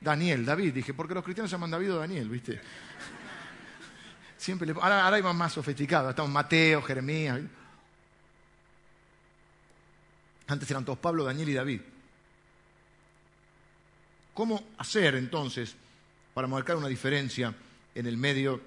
[0.00, 2.60] Daniel, David, dije, porque los cristianos llaman David o Daniel, ¿viste?
[4.36, 7.42] Siempre ahora, hay más sofisticados, estamos Mateo, Jeremías.
[10.48, 11.80] Antes eran todos Pablo, Daniel y David.
[14.34, 15.74] ¿Cómo hacer entonces
[16.34, 17.54] para marcar una diferencia
[17.94, 18.60] en el medio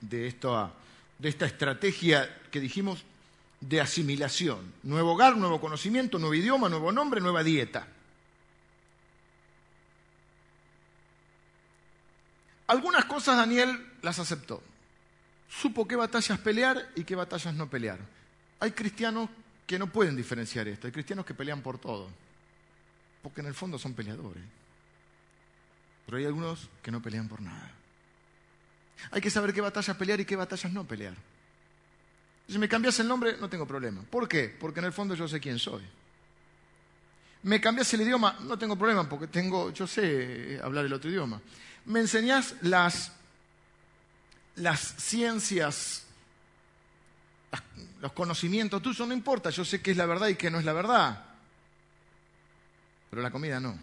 [0.00, 0.72] de esta,
[1.18, 3.04] de esta estrategia que dijimos
[3.60, 4.72] de asimilación?
[4.82, 7.86] Nuevo hogar, nuevo conocimiento, nuevo idioma, nuevo nombre, nueva dieta.
[12.66, 14.62] Algunas cosas Daniel las aceptó.
[15.48, 17.98] Supo qué batallas pelear y qué batallas no pelear.
[18.60, 19.28] Hay cristianos
[19.66, 20.86] que no pueden diferenciar esto.
[20.86, 22.08] Hay cristianos que pelean por todo.
[23.22, 24.42] Porque en el fondo son peleadores.
[26.06, 27.70] Pero hay algunos que no pelean por nada.
[29.10, 31.14] Hay que saber qué batallas pelear y qué batallas no pelear.
[32.48, 34.02] Si me cambias el nombre, no tengo problema.
[34.02, 34.54] ¿Por qué?
[34.60, 35.82] Porque en el fondo yo sé quién soy.
[37.44, 41.40] Me cambias el idioma, no tengo problema, porque tengo, yo sé hablar el otro idioma.
[41.86, 43.12] Me enseñás las,
[44.54, 46.04] las ciencias,
[48.00, 50.64] los conocimientos tuyos, no importa, yo sé qué es la verdad y qué no es
[50.64, 51.24] la verdad.
[53.10, 53.78] Pero la comida no.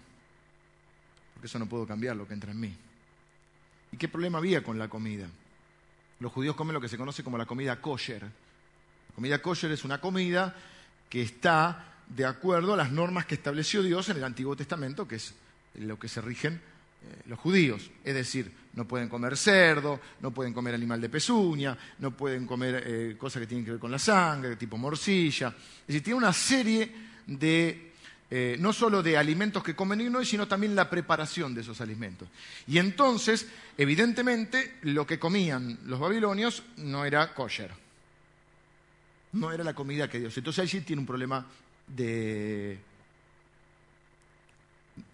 [1.33, 2.75] Porque eso no puedo cambiar lo que entra en mí.
[3.91, 5.27] ¿Y qué problema había con la comida?
[6.19, 8.23] Los judíos comen lo que se conoce como la comida kosher.
[8.23, 10.55] La comida kosher es una comida
[11.09, 15.15] que está de acuerdo a las normas que estableció Dios en el Antiguo Testamento, que
[15.15, 15.33] es
[15.75, 16.61] lo que se rigen
[17.01, 17.89] eh, los judíos.
[18.03, 22.83] Es decir, no pueden comer cerdo, no pueden comer animal de pezuña, no pueden comer
[22.85, 25.47] eh, cosas que tienen que ver con la sangre, tipo morcilla.
[25.49, 26.91] Es decir, tiene una serie
[27.25, 27.91] de,
[28.29, 32.27] eh, no solo de alimentos que comen hoy, sino también la preparación de esos alimentos.
[32.67, 37.71] Y entonces, evidentemente, lo que comían los babilonios no era kosher.
[39.33, 40.37] No era la comida que Dios.
[40.37, 41.45] Entonces allí tiene un problema
[41.87, 42.79] de,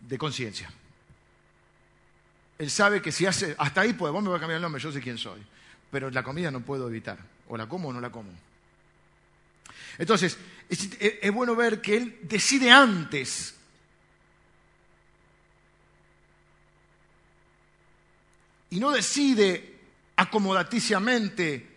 [0.01, 0.71] de conciencia.
[2.57, 4.81] Él sabe que si hace, hasta ahí puede, vos me voy a cambiar el nombre,
[4.81, 5.41] yo sé quién soy,
[5.91, 8.31] pero la comida no puedo evitar, o la como o no la como.
[9.97, 10.37] Entonces,
[10.69, 13.55] es, es bueno ver que él decide antes
[18.69, 19.75] y no decide
[20.15, 21.75] acomodaticiamente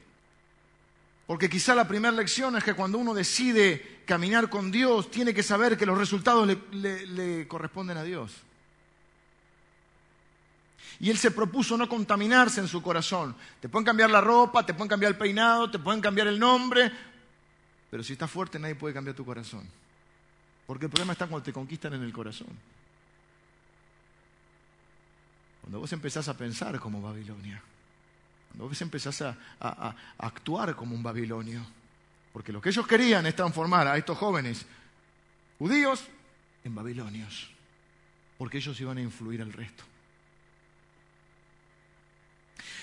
[1.28, 5.42] porque quizá la primera lección es que cuando uno decide caminar con Dios, tiene que
[5.42, 8.32] saber que los resultados le, corresponden a Dios.
[11.00, 13.36] Y él se propuso no contaminarse en su corazón.
[13.60, 16.90] Te pueden cambiar la ropa, te pueden cambiar el peinado, te pueden cambiar el nombre,
[17.90, 19.66] pero si estás fuerte nadie puede cambiar tu corazón.
[20.66, 22.48] Porque el problema está cuando te conquistan en el corazón.
[25.62, 27.62] Cuando vos empezás a pensar como Babilonia.
[28.48, 31.64] Cuando vos empezás a, a, actuar como un babilonio.
[32.32, 34.66] Porque lo que ellos querían es transformar a estos jóvenes
[35.58, 36.04] judíos
[36.64, 37.50] en babilonios.
[38.36, 39.84] Porque ellos iban a influir al resto.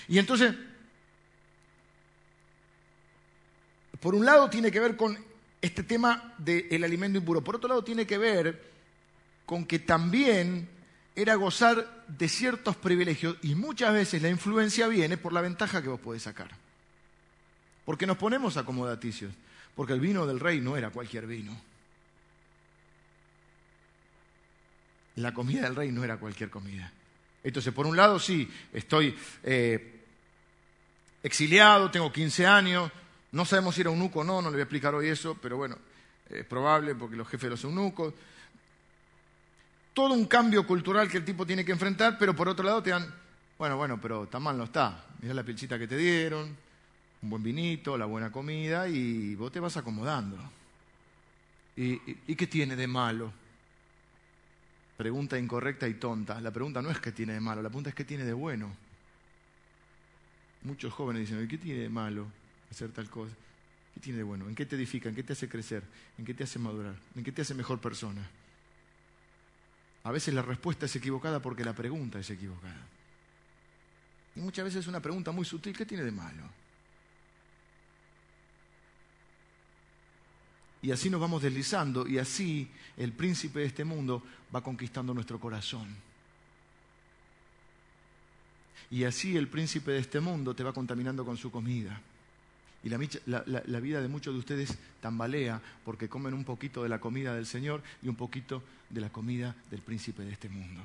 [0.08, 0.54] Y entonces,
[4.00, 5.18] por un lado tiene que ver con
[5.60, 7.42] este tema del alimento impuro.
[7.42, 8.62] Por otro lado tiene que ver
[9.44, 10.68] con que también
[11.14, 15.88] era gozar de ciertos privilegios y muchas veces la influencia viene por la ventaja que
[15.88, 16.50] vos podés sacar.
[17.84, 19.32] Porque nos ponemos acomodaticios,
[19.74, 21.58] porque el vino del rey no era cualquier vino.
[25.16, 26.92] La comida del rey no era cualquier comida.
[27.42, 29.95] Entonces, por un lado, sí, estoy eh,
[31.22, 32.90] exiliado, tengo 15 años,
[33.32, 35.56] no sabemos si era eunuco o no, no le voy a explicar hoy eso, pero
[35.56, 35.76] bueno,
[36.28, 38.14] es probable porque los jefes de los eunucos
[39.96, 42.90] todo un cambio cultural que el tipo tiene que enfrentar, pero por otro lado te
[42.90, 43.10] dan,
[43.56, 45.06] bueno, bueno, pero tan mal no está.
[45.22, 46.54] Mira la pilchita que te dieron,
[47.22, 50.36] un buen vinito, la buena comida y vos te vas acomodando.
[51.76, 51.96] ¿Y,
[52.34, 53.32] qué tiene de malo?
[54.98, 56.42] Pregunta incorrecta y tonta.
[56.42, 58.70] La pregunta no es qué tiene de malo, la pregunta es qué tiene de bueno.
[60.66, 62.26] Muchos jóvenes dicen, ¿y qué tiene de malo
[62.72, 63.32] hacer tal cosa?
[63.94, 64.48] ¿Qué tiene de bueno?
[64.48, 65.08] ¿En qué te edifica?
[65.08, 65.84] ¿En qué te hace crecer?
[66.18, 66.96] ¿En qué te hace madurar?
[67.14, 68.28] ¿En qué te hace mejor persona?
[70.02, 72.84] A veces la respuesta es equivocada porque la pregunta es equivocada.
[74.34, 76.42] Y muchas veces es una pregunta muy sutil, ¿qué tiene de malo?
[80.82, 84.20] Y así nos vamos deslizando y así el príncipe de este mundo
[84.52, 85.94] va conquistando nuestro corazón.
[88.90, 92.00] Y así el príncipe de este mundo te va contaminando con su comida.
[92.84, 97.34] Y la, vida de muchos de ustedes tambalea porque comen un poquito de la comida
[97.34, 100.82] del Señor y un poquito de la comida del príncipe de este mundo.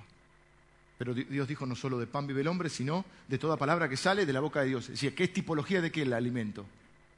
[0.98, 3.98] Pero Dios dijo no solo de pan vive el hombre, sino de toda palabra que
[3.98, 4.86] sale de la boca de Dios.
[4.86, 6.66] Es decir, ¿qué es tipología de qué el alimento?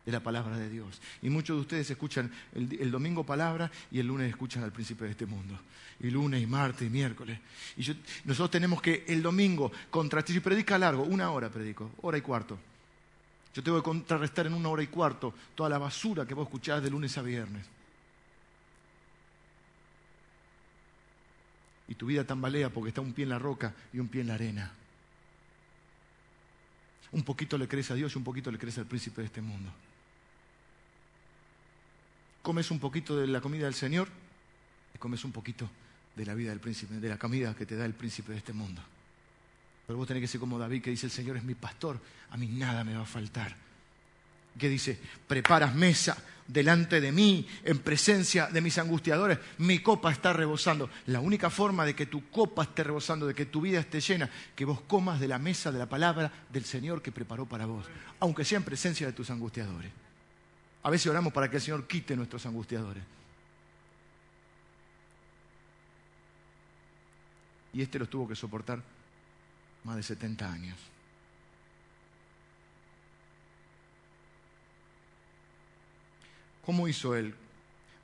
[0.06, 1.02] De la palabra de Dios.
[1.22, 5.12] Y muchos de ustedes escuchan el, domingo palabra y el lunes escuchan al príncipe de
[5.12, 5.58] este mundo.
[6.02, 7.40] Y lunes y martes y miércoles.
[7.78, 7.86] Y
[8.26, 10.34] nosotros tenemos que el domingo contrastar.
[10.34, 12.60] Si predica largo, una hora predico, hora y cuarto.
[13.54, 16.82] Yo tengo que contrarrestar en una hora y cuarto toda la basura que vos escuchás
[16.82, 17.66] de lunes a viernes.
[21.88, 24.28] Y tu vida tambalea porque está un pie en la roca y un pie en
[24.28, 24.72] la arena.
[27.12, 29.42] Un poquito le crees a Dios y un poquito le crees al príncipe de este
[29.42, 29.72] mundo.
[32.44, 34.10] Comes un poquito de la comida del Señor
[34.94, 35.70] y comes un poquito
[36.14, 38.52] de la vida del príncipe, de la comida que te da el príncipe de este
[38.52, 38.82] mundo.
[39.88, 42.00] Pero vos tenés que ser como David que dice, el Señor es mi pastor,
[42.32, 43.56] a mí nada me va a faltar.
[44.60, 50.34] Que dice, preparas mesa delante de mí, en presencia de mis angustiadores, mi copa está
[50.34, 50.90] rebosando.
[51.08, 54.30] La única forma de que tu copa esté rebosando, de que tu vida esté llena,
[54.54, 57.86] que vos comas de la mesa de la palabra del Señor que preparó para vos,
[58.20, 60.03] aunque sea en presencia de tus angustiadores.
[60.84, 63.04] A veces oramos para que el Señor quite nuestros angustiadores.
[67.74, 68.82] Y este los tuvo que soportar
[69.84, 70.78] más de 70 años.
[76.66, 77.34] ¿Cómo hizo él?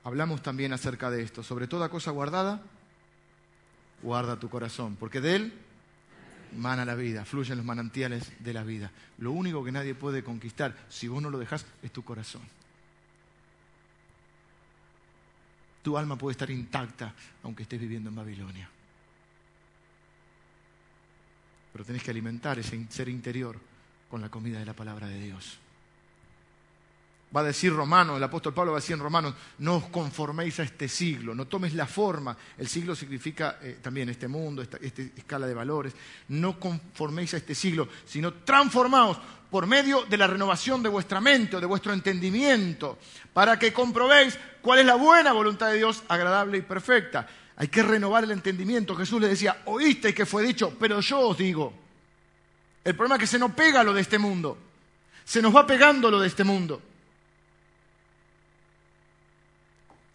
[0.04, 1.44] Hablamos también acerca de esto.
[1.44, 2.62] Sobre toda cosa guardada,
[4.02, 5.54] guarda tu corazón, porque de él
[6.58, 8.92] mana la vida, fluyen los manantiales de la vida.
[9.18, 12.42] Lo único que nadie puede conquistar, si vos no lo dejas, es tu corazón.
[15.82, 17.14] Tu alma puede estar intacta
[17.44, 18.70] aunque estés viviendo en Babilonia.
[21.72, 23.58] Pero tenés que alimentar ese ser interior
[24.10, 25.60] con la comida de la palabra de Dios.
[27.36, 30.60] Va a decir Romano, el apóstol Pablo va a decir en Romanos, no os conforméis
[30.60, 34.78] a este siglo, no tomes la forma, el siglo significa eh, también este mundo, esta,
[34.78, 35.94] esta, escala de valores,
[36.30, 41.56] no conforméis a este siglo, sino transformaos por medio de la renovación de vuestra mente
[41.56, 43.00] o de vuestro entendimiento,
[43.34, 47.28] para que comprobéis cuál es la buena voluntad de Dios, agradable y perfecta.
[47.56, 48.96] Hay que renovar el entendimiento.
[48.96, 51.74] Jesús le decía, oíste que fue dicho, pero yo os digo.
[52.84, 54.58] El problema es que se nos pega lo de este mundo.
[55.26, 56.82] Se nos va pegando lo de este mundo.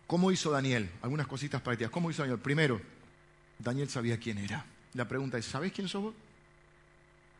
[0.06, 0.90] ¿Cómo hizo Daniel?
[1.02, 1.90] Algunas cositas prácticas.
[1.90, 2.38] ¿Cómo hizo Daniel?
[2.38, 2.80] Primero,
[3.58, 4.64] Daniel sabía quién era.
[4.94, 6.14] La pregunta es, ¿sabés quién sos vos?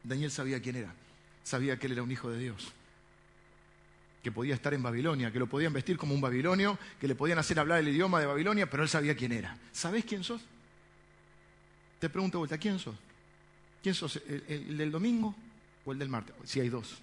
[0.03, 0.93] Daniel sabía quién era.
[1.45, 2.73] Sabía que él era un hijo de Dios
[4.25, 7.39] que podía estar en Babilonia, que lo podían vestir como un babilonio, que le podían
[7.39, 9.55] hacer hablar el idioma de Babilonia, pero él sabía quién era.
[9.71, 10.41] ¿Sabés quién sos?
[12.01, 12.95] Te pregunto vuelta, ¿quién sos?
[13.83, 14.17] ¿Quién sos?
[14.27, 15.35] ¿El, del domingo
[15.85, 16.35] o el del martes?
[16.45, 16.97] Si hay dos.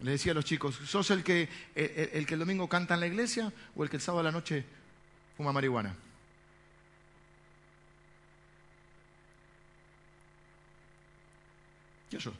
[0.00, 3.06] Le decía a los chicos, ¿sos el que, el que el domingo canta en la
[3.06, 4.64] iglesia o el que el sábado a la noche
[5.36, 5.94] fuma marihuana?
[12.10, 12.34] ¿Quién sos?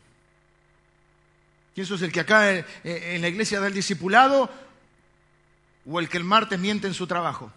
[1.75, 4.51] ¿Quién sos el que acá eh, eh, en la iglesia da el discipulado
[5.85, 7.53] o el que el martes miente en su trabajo?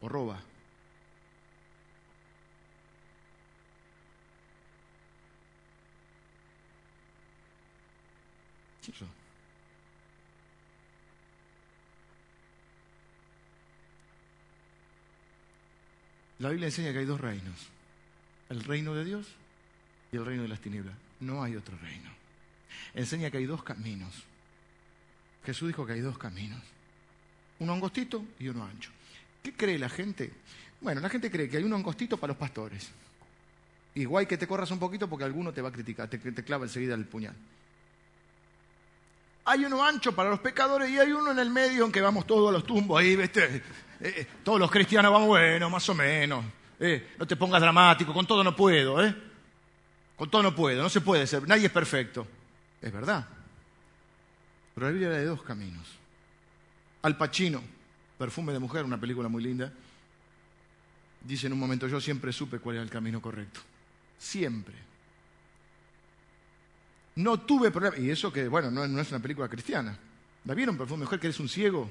[0.00, 0.40] ¿O roba?
[8.84, 9.08] ¿Quién sos?
[16.38, 17.68] La Biblia enseña que hay dos reinos.
[18.48, 19.26] El reino de Dios
[20.12, 20.94] y el reino de las tinieblas.
[21.20, 22.10] No hay otro reino.
[22.94, 24.24] Enseña que hay dos caminos.
[25.44, 26.60] Jesús dijo que hay dos caminos.
[27.58, 28.90] Uno angostito y uno ancho.
[29.42, 30.32] ¿Qué cree la gente?
[30.80, 32.90] Bueno, la gente cree que hay uno angostito para los pastores.
[33.94, 36.94] Igual que te corras un poquito porque alguno te va a criticar, te, clava enseguida
[36.94, 37.34] el puñal.
[39.44, 42.26] Hay uno ancho para los pecadores y hay uno en el medio en que vamos
[42.26, 43.56] todos a los tumbos ahí, ¿viste?
[43.56, 43.62] Eh,
[44.00, 46.44] eh, todos los cristianos vamos, bueno, más o menos.
[46.78, 49.14] Eh, no te pongas dramático, con todo no puedo, ¿eh?
[50.20, 52.26] Con todo no puedo, no se puede ser, nadie es perfecto.
[52.82, 53.26] Es verdad.
[54.74, 55.86] Pero la Biblia habla de dos caminos.
[57.00, 57.62] Al Pacino,
[58.18, 59.72] Perfume de Mujer, una película muy linda,
[61.24, 63.60] dice en un momento, yo siempre supe cuál era el camino correcto.
[64.18, 64.74] Siempre.
[67.14, 67.96] No tuve problema.
[67.96, 69.96] Y eso que, bueno, no, es una película cristiana.
[70.44, 71.90] ¿La vieron, Perfume de Mujer, que eres un ciego?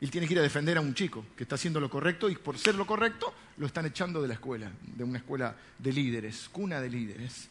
[0.00, 2.36] Él tiene que ir a defender a un chico que está haciendo lo correcto y
[2.36, 6.48] por ser lo correcto lo están echando de la escuela, de una escuela de líderes,
[6.52, 7.48] cuna de líderes.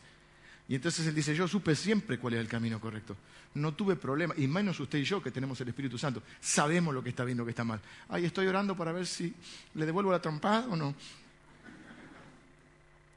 [0.67, 3.15] Y entonces él dice, yo supe siempre cuál era el camino correcto.
[3.55, 7.03] No tuve problema, y menos usted y yo que tenemos el Espíritu Santo, sabemos lo
[7.03, 7.79] que está bien, lo que está mal.
[8.09, 9.33] Ay, estoy orando para ver si
[9.73, 10.93] le devuelvo la trompada o no.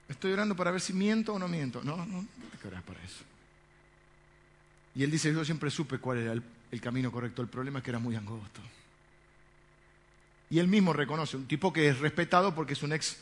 [0.09, 1.83] Estoy orando para ver si miento o no miento.
[1.83, 3.25] No, no, no hay que orar para eso.
[4.95, 7.43] Y él dice, yo siempre supe cuál era el, el camino correcto.
[7.43, 8.61] El problema es que era muy angosto.
[10.51, 13.19] Y él mismo reconoce, un tipo que es respetado porque es un ex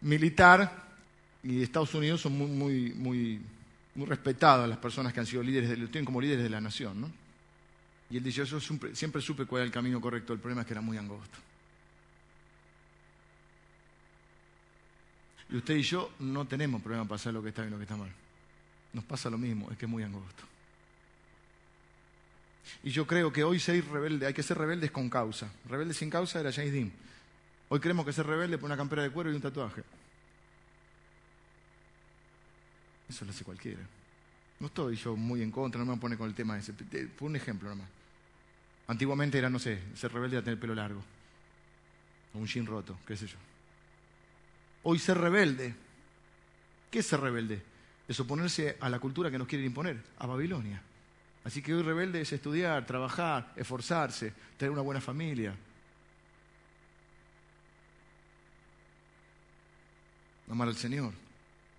[0.00, 0.86] militar
[1.42, 3.40] y Estados Unidos son muy, muy, muy,
[3.94, 6.60] muy respetadas las personas que han sido líderes, de, lo tienen como líderes de la
[6.60, 7.00] nación.
[7.00, 7.10] ¿no?
[8.10, 10.66] Y él dice, yo siempre, siempre supe cuál era el camino correcto, el problema es
[10.66, 11.38] que era muy angosto.
[15.50, 17.78] Y usted y yo no tenemos problema para hacer lo que está bien y lo
[17.78, 18.10] que está mal.
[18.92, 20.44] Nos pasa lo mismo, es que es muy angosto.
[22.82, 25.50] Y yo creo que hoy ser rebelde, hay que ser rebeldes con causa.
[25.68, 26.92] Rebelde sin causa era James Dean.
[27.68, 29.82] Hoy creemos que ser rebelde por una campera de cuero y un tatuaje.
[33.08, 33.80] Eso lo hace cualquiera.
[34.58, 36.72] No estoy yo muy en contra, no me pone con el tema ese.
[37.16, 37.88] Fue un ejemplo nomás.
[38.88, 41.02] Antiguamente era, no sé, ser rebelde era tener pelo largo.
[42.34, 43.36] O un jean roto, qué sé yo.
[44.84, 45.74] Hoy ser rebelde.
[46.90, 47.62] ¿Qué es ser rebelde?
[48.06, 50.80] Es oponerse a la cultura que nos quieren imponer, a Babilonia.
[51.46, 55.54] Así que hoy rebelde es estudiar, trabajar, esforzarse, tener una buena familia.
[60.50, 61.12] Amar al Señor,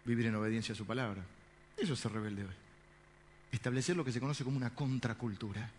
[0.06, 1.22] vivir en obediencia a su palabra.
[1.76, 2.54] Eso es ser rebelde hoy.
[3.52, 5.70] Establecer lo que se conoce como una contracultura.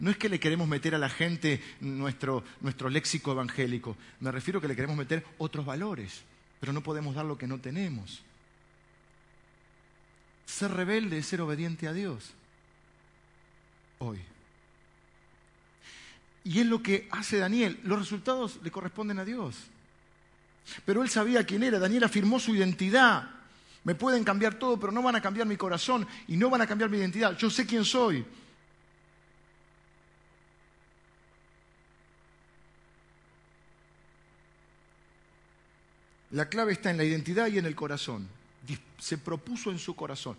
[0.00, 4.58] No es que le queremos meter a la gente nuestro, nuestro léxico evangélico, me refiero
[4.58, 6.20] a que le queremos meter otros valores,
[6.60, 8.22] pero no podemos dar lo que no tenemos.
[10.46, 12.32] Ser rebelde es ser obediente a Dios.
[13.98, 14.20] Hoy.
[16.44, 17.80] Y es lo que hace Daniel.
[17.84, 19.56] Los resultados le corresponden a Dios.
[20.84, 21.78] Pero él sabía quién era.
[21.78, 23.30] Daniel afirmó su identidad.
[23.84, 26.66] Me pueden cambiar todo, pero no van a cambiar mi corazón y no van a
[26.66, 27.36] cambiar mi identidad.
[27.36, 28.24] Yo sé quién soy.
[36.30, 38.28] La clave está en la identidad y en el corazón.
[38.98, 40.36] Se propuso en su corazón.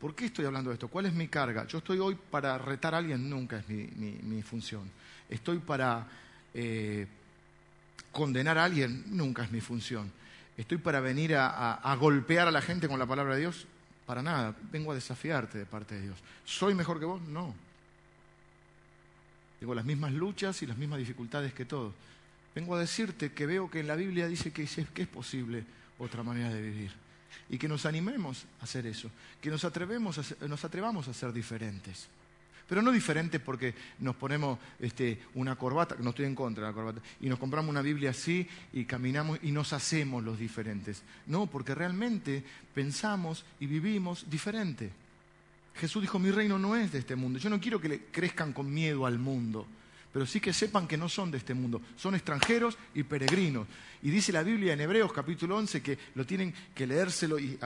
[0.00, 0.88] ¿Por qué estoy hablando de esto?
[0.88, 1.66] ¿Cuál es mi carga?
[1.66, 4.90] Yo estoy hoy para retar a alguien, nunca es mi, función.
[5.28, 6.08] Estoy para
[6.54, 7.06] eh,
[8.10, 10.10] condenar a alguien, nunca es mi función.
[10.56, 13.66] Estoy para venir a, golpear a la gente con la palabra de Dios,
[14.06, 14.56] para nada.
[14.72, 16.18] Vengo a desafiarte de parte de Dios.
[16.46, 17.20] ¿Soy mejor que vos?
[17.20, 17.54] No.
[19.58, 21.92] Tengo las mismas luchas y las mismas dificultades que todos.
[22.54, 25.64] Vengo a decirte que veo que en la Biblia dice que es posible
[25.98, 27.09] otra manera de vivir
[27.48, 29.10] y que nos animemos a hacer eso,
[29.40, 30.18] que nos, atrevemos
[30.48, 32.08] nos atrevamos a ser diferentes.
[32.68, 36.70] Pero no diferentes porque nos ponemos este, una corbata, que no estoy en contra de
[36.70, 41.02] la corbata, y nos compramos una Biblia así y caminamos y nos hacemos los diferentes.
[41.26, 44.92] No, porque realmente pensamos y vivimos diferente.
[45.74, 47.40] Jesús dijo, mi reino no es de este mundo.
[47.40, 49.66] Yo no quiero que le crezcan con miedo al mundo
[50.12, 53.66] pero sí que sepan que no son de este mundo, son extranjeros y peregrinos.
[54.02, 57.58] Y dice la Biblia en Hebreos capítulo 11 que lo tienen que leérselo, y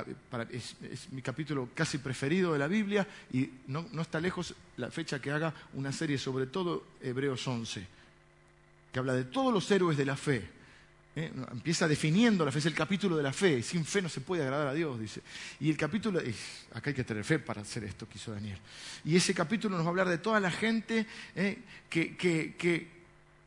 [0.51, 0.77] es,
[1.13, 5.31] mi capítulo casi preferido de la Biblia, y no, no está lejos la fecha que
[5.31, 7.87] haga una serie sobre todo Hebreos 11,
[8.93, 10.64] que habla de todos los héroes de la fe
[11.17, 11.33] ¿eh?
[11.53, 13.63] Empieza definiendo la fe, es el capítulo de la fe.
[13.63, 15.23] Sin fe no se puede agradar a Dios, dice.
[15.61, 16.21] Y el capítulo,
[16.73, 18.59] acá hay que tener fe para hacer esto que hizo Daniel.
[19.05, 21.59] Y ese capítulo nos va a hablar de toda la gente ¿eh?
[21.89, 22.95] que, que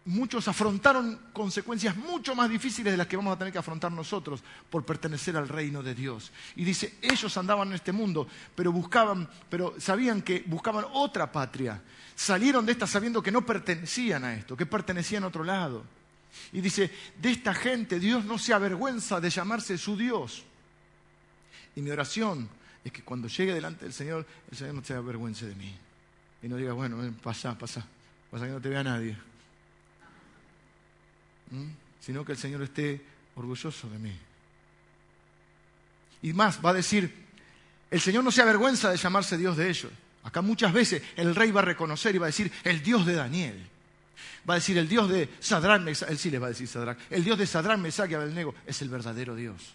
[0.08, 4.42] muchos afrontaron consecuencias mucho más difíciles de las que vamos a tener que afrontar nosotros
[4.70, 6.32] por pertenecer al reino de Dios.
[6.56, 11.82] Y dice, ellos andaban en este mundo, pero buscaban, pero sabían que buscaban otra patria.
[12.16, 15.97] Salieron de esta sabiendo que no pertenecían a esto, que pertenecían a otro lado.
[16.52, 20.44] Y dice, de esta gente Dios no se avergüenza de llamarse su Dios.
[21.76, 22.50] Y mi oración
[22.84, 25.76] es que cuando llegue delante del Señor, el Señor no se avergüence de mí.
[26.42, 27.86] Y no diga, bueno, pasa, pasa,
[28.32, 29.18] pasa que no te vea nadie.
[31.52, 31.68] ¿Mm?
[32.00, 33.02] Sino que el Señor esté
[33.36, 34.14] orgulloso de mí.
[36.22, 37.14] Y más, va a decir,
[37.92, 39.92] el Señor no se avergüenza de llamarse Dios de ellos.
[40.24, 43.14] Acá muchas veces el rey va a reconocer y va a decir, el Dios de
[43.14, 43.70] Daniel.
[44.50, 47.24] Va a decir, el Dios de Sadrán, él sí le va a decir Sadrán, el
[47.24, 49.74] Dios de Sadrán, Mesach y Abelnego es el verdadero Dios.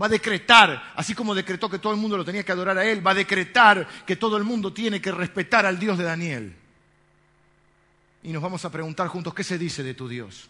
[0.00, 2.84] Va a decretar, así como decretó que todo el mundo lo tenía que adorar a
[2.84, 6.54] él, va a decretar que todo el mundo tiene que respetar al Dios de Daniel.
[8.24, 10.48] Y nos vamos a preguntar juntos, ¿qué se dice de tu Dios?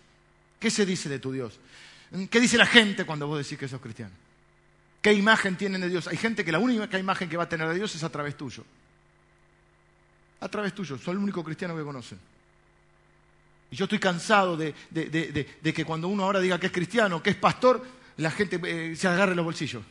[0.59, 1.59] ¿Qué se dice de tu Dios?
[2.31, 4.13] ¿Qué dice la gente cuando vos decís que sos cristiano?
[5.03, 6.09] ¿Qué imagen tienen de Dios?
[6.09, 8.37] Hay gente que la única imagen que va a tener de Dios es a través
[8.37, 8.65] tuyo.
[10.41, 12.19] A través tuyo, soy el único cristiano que conocen.
[13.71, 14.75] Y yo estoy cansado de,
[15.63, 17.85] que cuando uno ahora diga que es cristiano, que es pastor,
[18.19, 19.83] la gente eh, se agarre los bolsillos.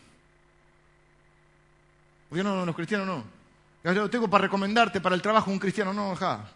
[2.29, 3.93] Porque no, no, los cristianos no.
[3.93, 6.49] Yo tengo para recomendarte para el trabajo un cristiano, no, ja.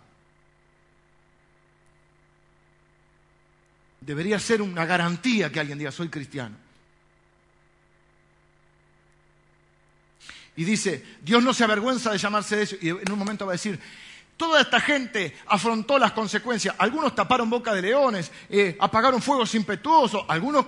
[3.99, 6.55] Debería ser una garantía que alguien diga, soy cristiano.
[10.57, 12.75] Y dice, Dios no se avergüenza de llamarse de eso.
[12.81, 13.79] Y en un momento va a decir,
[14.35, 16.75] toda esta gente afrontó las consecuencias.
[16.79, 20.65] Algunos taparon boca de leones, eh, apagaron fuegos impetuosos, algunos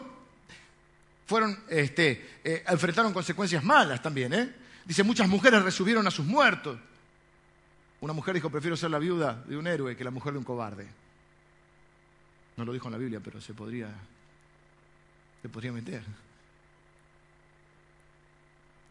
[1.26, 4.32] fueron, este, eh, enfrentaron consecuencias malas también.
[4.32, 4.56] ¿eh?
[4.86, 6.78] Dice, muchas mujeres resubieron a sus muertos.
[8.02, 10.46] Una mujer dijo, prefiero ser la viuda de un héroe que la mujer de un
[10.46, 10.88] cobarde.
[12.58, 13.90] No lo dijo en la Biblia, pero se podría,
[15.42, 16.04] se podría meter.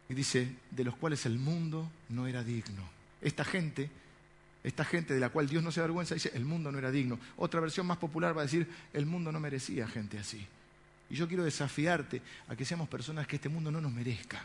[0.09, 2.81] Y dice, de los cuales el mundo no era digno.
[3.21, 3.89] Esta gente,
[4.63, 7.19] esta gente de la cual Dios no se avergüenza, dice, el mundo no era digno.
[7.37, 10.45] Otra versión más popular va a decir, el mundo no merecía gente así.
[11.11, 14.43] Y yo quiero desafiarte a que seamos personas que este mundo no nos merezca.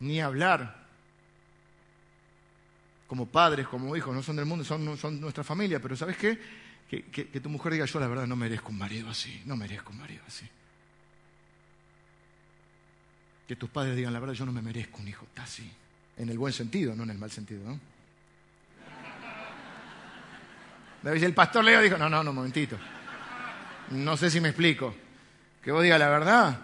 [0.00, 0.88] Ni hablar
[3.06, 6.38] como padres, como hijos, no son del mundo, son, son nuestra familia, pero ¿sabes qué?
[6.88, 9.92] Que, que tu mujer diga, yo la verdad no merezco un marido así, no merezco
[9.92, 10.48] un marido así
[13.50, 15.68] que tus padres digan la verdad, yo no me merezco un hijo así.
[16.16, 17.80] En el buen sentido, no en el mal sentido, ¿no?
[21.02, 22.78] El pastor Leo dijo, no, no, no, un momentito.
[23.90, 24.94] No sé si me explico.
[25.60, 26.60] Que vos digas la verdad.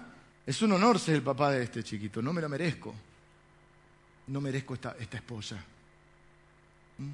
[0.47, 2.23] Es un honor ser el papá de este chiquito.
[2.23, 2.95] No me lo merezco.
[4.29, 5.57] No merezco esta, esta esposa.
[6.99, 7.11] ¿Mm?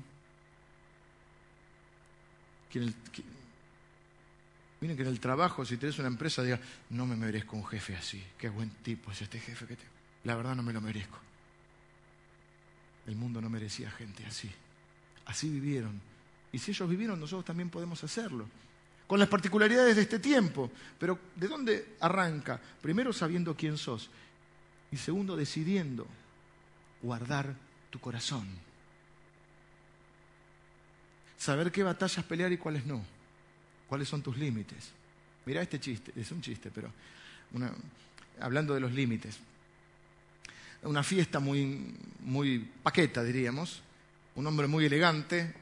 [4.83, 6.59] Miren que en el trabajo, si tenés una empresa, diga,
[6.91, 8.21] no me merezco un jefe así.
[8.37, 9.85] Qué buen tipo es este jefe que te...
[10.25, 11.19] La verdad no me lo merezco.
[13.07, 14.51] El mundo no merecía gente así.
[15.27, 16.01] Así vivieron.
[16.51, 18.49] Y si ellos vivieron, nosotros también podemos hacerlo.
[19.07, 20.73] Con las particularidades de este tiempo.
[20.99, 22.61] Pero ¿de dónde arranca?
[22.81, 24.11] Primero sabiendo quién sos.
[24.91, 26.09] Y segundo, decidiendo
[27.01, 27.55] guardar
[27.89, 28.49] tu corazón.
[31.39, 33.22] Saber qué batallas pelear y cuáles no.
[33.93, 34.91] ¿Cuáles son tus límites?
[35.45, 36.91] Mira este chiste, es un chiste, pero
[38.41, 39.37] hablando de los límites.
[40.85, 43.83] Una fiesta muy, muy paqueta, diríamos.
[44.35, 45.53] Un hombre muy elegante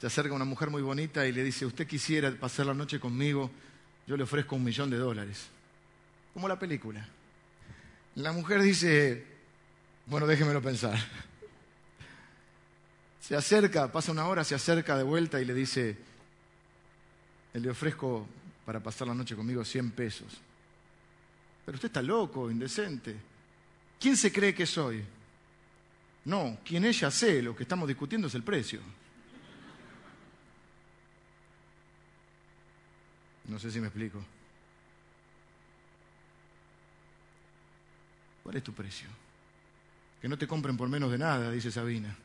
[0.00, 2.98] se acerca a una mujer muy bonita y le dice, usted quisiera pasar la noche
[2.98, 3.50] conmigo,
[4.06, 5.48] yo le ofrezco un millón de dólares.
[6.32, 7.06] Como la película.
[8.14, 9.22] La mujer dice,
[10.06, 10.96] bueno, déjemelo pensar.
[13.20, 16.05] Se acerca, pasa una hora, se acerca de vuelta y le dice,
[17.60, 18.26] le ofrezco
[18.64, 20.26] para pasar la noche conmigo 100 pesos.
[21.64, 23.16] Pero usted está loco, indecente.
[23.98, 25.02] ¿Quién se cree que soy?
[26.24, 28.80] No, quien ella sé, lo que estamos discutiendo es el precio.
[33.48, 34.22] No sé si me explico.
[38.42, 39.08] ¿Cuál es tu precio?
[40.20, 42.16] Que no te compren por menos de nada, dice Sabina.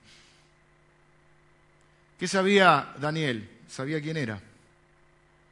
[2.20, 3.50] ¿Qué sabía Daniel?
[3.68, 4.51] Sabía quién era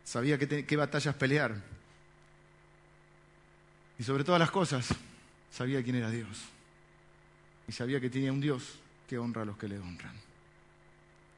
[0.09, 1.55] sabía qué, batallas pelear.
[3.99, 4.89] Y sobre todas las cosas,
[5.51, 6.45] sabía quién era Dios.
[7.67, 10.15] Y sabía que tenía un Dios que honra a los que le honran.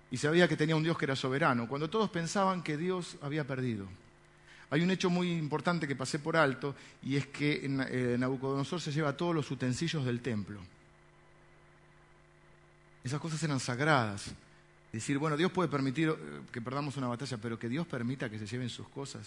[0.10, 3.46] Y sabía que tenía un Dios que era soberano, cuando todos pensaban que Dios había
[3.46, 3.88] perdido.
[4.70, 8.94] Hay un hecho muy importante que pasé por alto, y es que eh, Nabucodonosor se
[8.94, 10.62] lleva todos los utensilios del templo.
[13.04, 14.32] Esas cosas eran sagradas.
[14.92, 16.16] Decir, bueno, Dios puede permitir eh,
[16.52, 19.26] que perdamos una batalla, pero que Dios permita que se lleven sus cosas.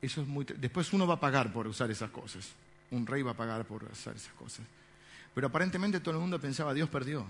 [0.00, 0.44] Eso es muy.
[0.44, 2.50] Después uno va a pagar por usar esas cosas.
[2.90, 4.64] Un rey va a pagar por usar esas cosas.
[5.34, 7.26] Pero aparentemente todo el mundo pensaba, Dios perdió.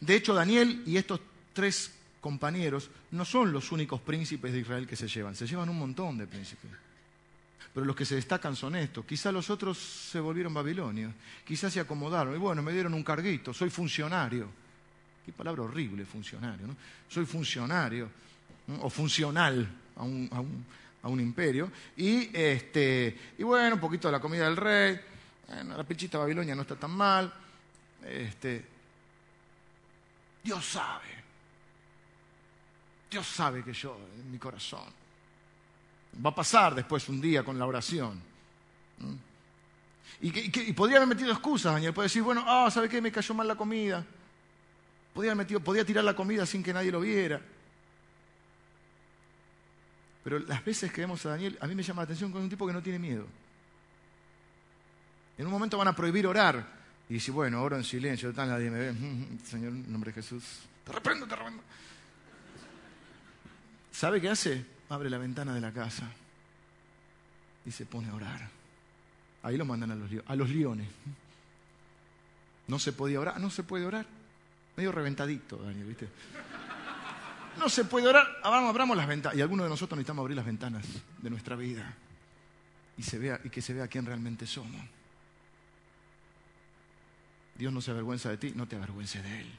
[0.00, 1.20] De hecho, Daniel y estos
[1.52, 5.78] tres compañeros no son los únicos príncipes de Israel que se llevan, se llevan un
[5.78, 6.70] montón de príncipes.
[7.72, 9.04] Pero los que se destacan son estos.
[9.04, 11.12] Quizá los otros se volvieron babilonios,
[11.44, 12.34] quizás se acomodaron.
[12.34, 14.48] Y bueno, me dieron un carguito, soy funcionario.
[15.26, 16.68] Qué palabra horrible, funcionario.
[16.68, 16.76] ¿no?
[17.08, 18.08] Soy funcionario
[18.80, 21.70] o funcional a un, imperio.
[21.96, 25.00] Y, este, y bueno, un poquito de la comida del rey.
[25.48, 27.32] la pichita Babilonia no está tan mal.
[28.04, 28.64] Este,
[30.44, 31.16] Dios sabe.
[33.10, 34.86] Dios sabe que yo, en mi corazón.
[36.24, 38.22] Va a pasar después un día con la oración.
[40.20, 41.92] Y, podría haber metido excusas, Daniel.
[41.92, 43.00] Puede decir, bueno, ah, ¿sabe qué?
[43.00, 44.04] Me cayó mal la comida.
[45.16, 47.40] Podía, metido, podía tirar la comida sin que nadie lo viera.
[50.22, 52.50] Pero las veces que vemos a Daniel, a mí me llama la atención con un
[52.50, 53.26] tipo que no tiene miedo.
[55.38, 56.66] En un momento van a prohibir orar
[57.08, 58.94] Y dice, bueno, oro en silencio, tal, nadie me ve.
[59.46, 60.44] Señor, en nombre de Jesús.
[60.84, 61.62] Te reprendo, te reprendo.
[63.90, 64.66] ¿Sabe qué hace?
[64.90, 66.10] Abre la ventana de la casa
[67.64, 68.50] y se pone a orar.
[69.42, 70.88] Ahí lo mandan a los, a los leones.
[72.68, 74.04] No se podía orar, no se puede orar.
[74.76, 76.08] Medio reventadito, Daniel, ¿viste?
[77.58, 79.38] No se puede orar, abramos, las ventanas.
[79.38, 80.84] Y algunos de nosotros necesitamos abrir las ventanas
[81.22, 81.94] de nuestra vida
[82.98, 84.82] y que se vea quién realmente somos.
[87.56, 89.50] Dios no se avergüenza de ti, no te avergüences de Él.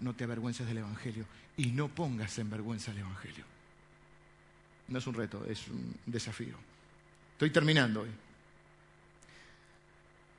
[0.00, 1.24] No te avergüences del Evangelio
[1.56, 3.44] y no pongas en vergüenza el Evangelio.
[4.88, 6.56] No es un reto, es un desafío.
[7.32, 8.10] Estoy terminando hoy.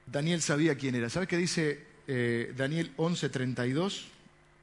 [0.06, 1.10] Daniel sabía quién era.
[1.10, 4.06] ¿Sabes qué dice eh, Daniel 11:32?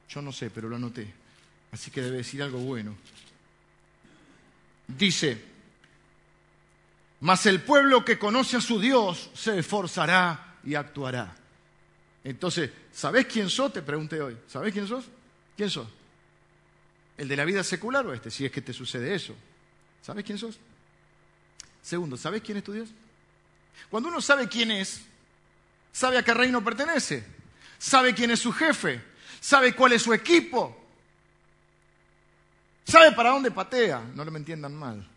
[0.09, 1.11] Yo no sé, pero lo anoté.
[1.71, 2.95] Así que debe decir algo bueno.
[4.87, 5.41] Dice,
[7.21, 11.35] mas el pueblo que conoce a su Dios se esforzará y actuará.
[12.23, 13.73] Entonces, ¿sabés quién sos?
[13.73, 14.37] Te pregunté hoy.
[14.47, 15.05] ¿Sabés quién sos?
[15.57, 15.87] ¿Quién sos?
[17.17, 18.31] ¿El de la vida secular o este?
[18.31, 19.35] Si es que te sucede eso.
[20.01, 20.57] ¿Sabes quién sos?
[21.81, 22.89] Segundo, ¿sabes quién es tu Dios?
[23.89, 25.01] Cuando uno sabe quién es,
[25.93, 27.23] sabe a qué reino pertenece,
[27.77, 29.01] sabe quién es su jefe,
[29.39, 30.75] sabe cuál es su equipo,
[32.83, 35.07] sabe para dónde patea, no me entiendan mal.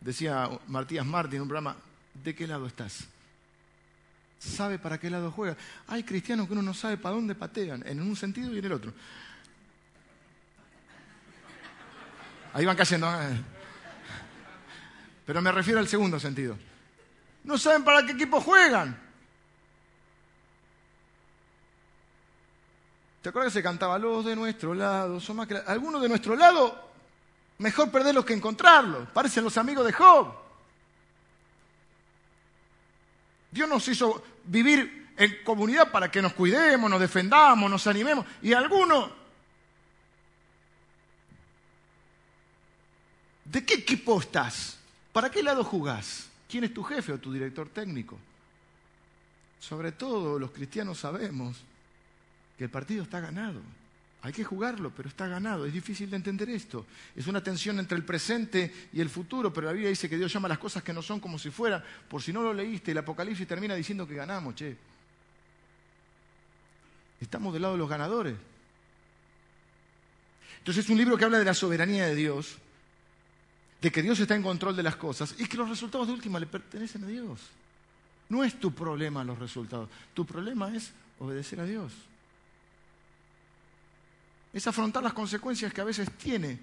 [0.00, 1.76] Decía Martías Martín en un programa,
[2.22, 3.04] ¿de qué lado estás?
[4.38, 5.56] Sabe para qué lado juega.
[5.88, 8.72] Hay cristianos que uno no sabe para dónde patean, en un sentido y en el
[8.72, 8.92] otro.
[12.52, 13.08] Ahí van cayendo.
[15.26, 16.56] Pero me refiero al segundo sentido.
[17.44, 18.98] No saben para qué equipo juegan.
[23.22, 25.18] ¿Te acuerdas que se cantaba los de nuestro lado?
[25.18, 25.56] Son más que...
[25.56, 26.90] Algunos de nuestro lado,
[27.58, 29.08] mejor perderlos que encontrarlos.
[29.10, 30.34] Parecen los amigos de Job.
[33.50, 38.26] Dios nos hizo vivir en comunidad para que nos cuidemos, nos defendamos, nos animemos.
[38.42, 39.10] Y algunos
[43.44, 44.78] ¿De qué equipo estás?
[45.14, 46.26] ¿Para qué lado jugás?
[46.50, 48.18] ¿Quién es tu jefe o tu director técnico?
[49.60, 51.56] Sobre todo los cristianos sabemos
[52.58, 53.60] que el partido está ganado.
[54.22, 55.66] Hay que jugarlo, pero está ganado.
[55.66, 56.84] Es difícil de entender esto.
[57.14, 60.32] Es una tensión entre el presente y el futuro, pero la Biblia dice que Dios
[60.32, 61.84] llama las cosas que no son como si fueran.
[62.08, 64.76] Por si no lo leíste, el Apocalipsis termina diciendo que ganamos, che.
[67.20, 68.34] Estamos del lado de los ganadores.
[70.58, 72.56] Entonces es un libro que habla de la soberanía de Dios,
[73.84, 76.40] de que Dios está en control de las cosas y que los resultados de última
[76.40, 77.38] le pertenecen a Dios.
[78.30, 81.92] No es tu problema los resultados, tu problema es obedecer a Dios.
[84.54, 86.58] Es afrontar las consecuencias que a veces tiene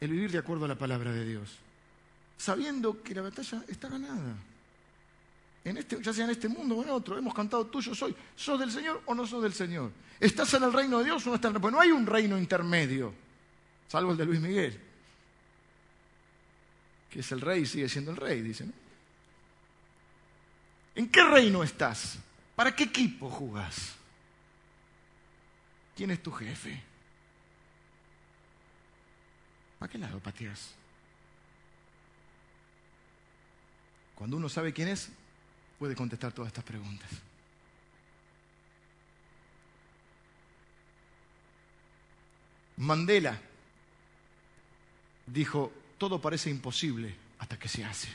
[0.00, 1.58] el vivir de acuerdo a la palabra de Dios,
[2.36, 4.34] sabiendo que la batalla está ganada.
[5.62, 8.16] En este, ya sea en este mundo o en otro, hemos cantado tuyo soy.
[8.34, 9.92] ¿Sos del Señor o no sos del Señor?
[10.18, 11.62] ¿Estás en el reino de Dios o no estás en el reino?
[11.62, 13.14] Pues no hay un reino intermedio,
[13.86, 14.80] salvo el de Luis Miguel
[17.14, 18.66] que es el rey sigue siendo el rey, dice.
[20.96, 22.18] ¿En qué reino estás?
[22.56, 23.94] ¿Para qué equipo jugás?
[25.94, 26.82] ¿Quién es tu jefe?
[29.78, 30.74] ¿Para qué lado pateas?
[34.16, 35.08] Cuando uno sabe quién es,
[35.78, 37.10] puede contestar todas estas preguntas.
[42.76, 43.40] Mandela
[45.26, 45.72] dijo,
[46.04, 48.08] todo parece imposible hasta que se hace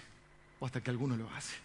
[0.60, 1.56] o hasta que alguno lo hace.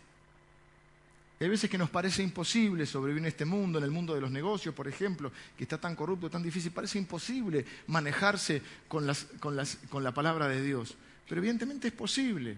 [1.39, 4.31] Hay veces que nos parece imposible sobrevivir en este mundo, en el mundo de los
[4.31, 6.72] negocios, por ejemplo, que está tan corrupto, tan difícil.
[6.72, 10.95] Parece imposible manejarse con, la palabra de Dios.
[11.29, 12.57] Pero evidentemente es posible.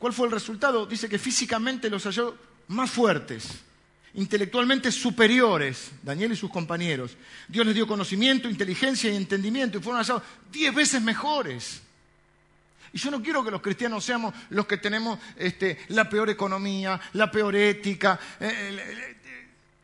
[0.00, 0.84] ¿Cuál fue el resultado?
[0.84, 2.36] Dice que físicamente los halló
[2.66, 3.60] más fuertes,
[4.14, 7.16] intelectualmente superiores, Daniel y sus compañeros.
[7.48, 11.82] Dios les dio conocimiento, inteligencia y entendimiento y fueron hallados diez veces mejores.
[12.92, 17.00] Y yo no quiero que los cristianos seamos los que tenemos este, la peor economía,
[17.14, 19.16] la peor ética, eh, eh,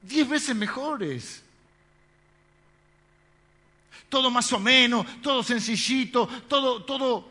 [0.02, 1.42] diez veces mejores.
[4.10, 7.30] Todo más o menos, todo sencillito, todo, todo,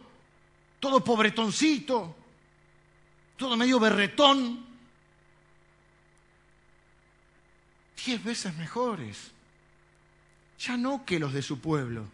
[0.79, 2.15] todo pobretoncito,
[3.37, 4.66] todo medio berretón.
[8.05, 9.31] Diez veces mejores.
[10.59, 12.05] Ya no que los de su pueblo.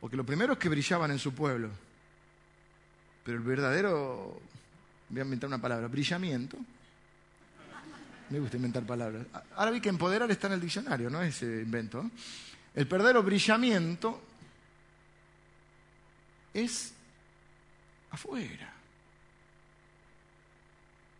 [0.00, 1.70] Porque lo primero es que brillaban en su pueblo.
[3.24, 4.40] Pero el verdadero,
[5.08, 6.56] voy a inventar una palabra, brillamiento.
[8.30, 9.26] Me gusta inventar palabras.
[9.56, 12.10] Ahora vi que empoderar está en el diccionario, no es invento.
[12.74, 14.22] El verdadero brillamiento
[16.52, 16.92] es
[18.10, 18.72] afuera.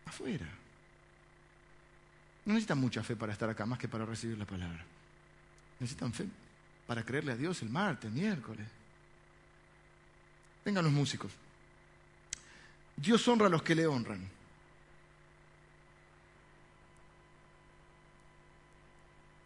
[0.07, 0.57] Afuera.
[2.49, 4.82] No necesitan mucha fe para estar acá, más que para recibir la palabra.
[5.80, 6.24] Necesitan fe
[6.86, 8.66] para creerle a Dios el martes, miércoles.
[10.64, 11.30] Vengan los músicos.
[12.96, 14.26] Dios honra a los que le honran.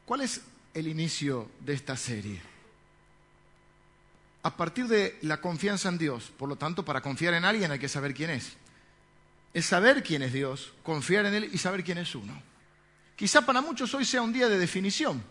[0.06, 0.42] ¿Cuál es
[0.72, 2.40] el inicio de esta serie?
[4.44, 7.80] A partir de la confianza en Dios, por lo tanto, para confiar en alguien hay
[7.80, 8.52] que saber quién es.
[9.52, 12.51] Es saber quién es Dios, confiar en Él y saber quién es uno.
[13.22, 15.22] Quizá para muchos hoy sea un día de definición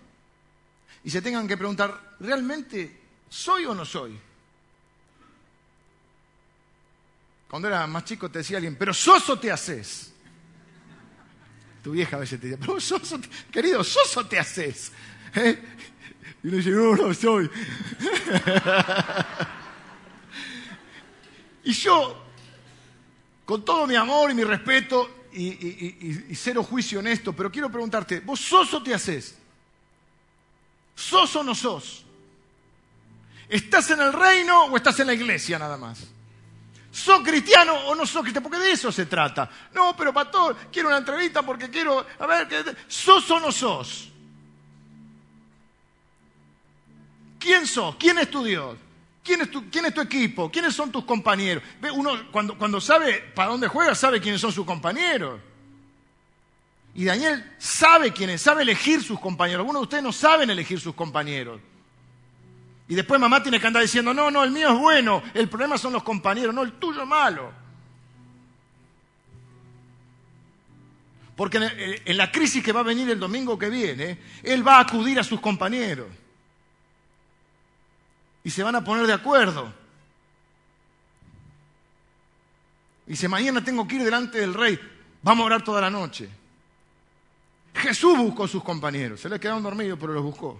[1.03, 4.17] y se tengan que preguntar, ¿realmente soy o no soy?
[7.49, 10.13] Cuando era más chico te decía alguien, pero soso te haces.
[11.83, 13.19] Tu vieja a veces te decía, pero soso,
[13.51, 14.93] querido, soso te haces.
[15.35, 15.61] ¿Eh?
[16.43, 17.51] Y uno dice, no, no soy.
[21.65, 22.23] y yo,
[23.43, 28.19] con todo mi amor y mi respeto y, cero juicio en esto, pero quiero preguntarte,
[28.19, 29.37] ¿vos sos o te haces?
[30.95, 32.05] ¿Sos o no sos?
[33.49, 36.07] ¿Estás en el reino o estás en la iglesia nada más?
[36.91, 38.49] ¿Sos cristiano o no sos cristiano?
[38.49, 39.49] Porque de eso se trata.
[39.73, 44.09] No, pero pastor, quiero una entrevista porque quiero, a ver, ¿sos o no sos?
[47.39, 47.95] ¿Quién sos?
[47.95, 48.77] ¿Quién es tu Dios?
[49.23, 49.51] ¿Quién es
[49.93, 50.49] tu, equipo?
[50.51, 51.63] ¿Quiénes son tus compañeros?
[51.93, 55.39] Uno cuando, cuando sabe para dónde juega, sabe quiénes son sus compañeros.
[56.95, 59.61] Y Daniel sabe quiénes, sabe elegir sus compañeros.
[59.61, 61.61] Algunos de ustedes no saben elegir sus compañeros.
[62.87, 65.77] Y después mamá tiene que andar diciendo, no, no, el mío es bueno, el problema
[65.77, 67.53] son los compañeros, no, el tuyo es malo.
[71.37, 74.81] Porque en la crisis que va a venir el domingo que viene, él va a
[74.81, 76.07] acudir a sus compañeros.
[78.43, 79.73] Y se van a poner de acuerdo.
[83.07, 84.79] Y dice, mañana tengo que ir delante del rey,
[85.21, 86.29] vamos a orar toda la noche.
[87.73, 90.59] Jesús buscó a sus compañeros, se les quedaron dormidos, pero los buscó.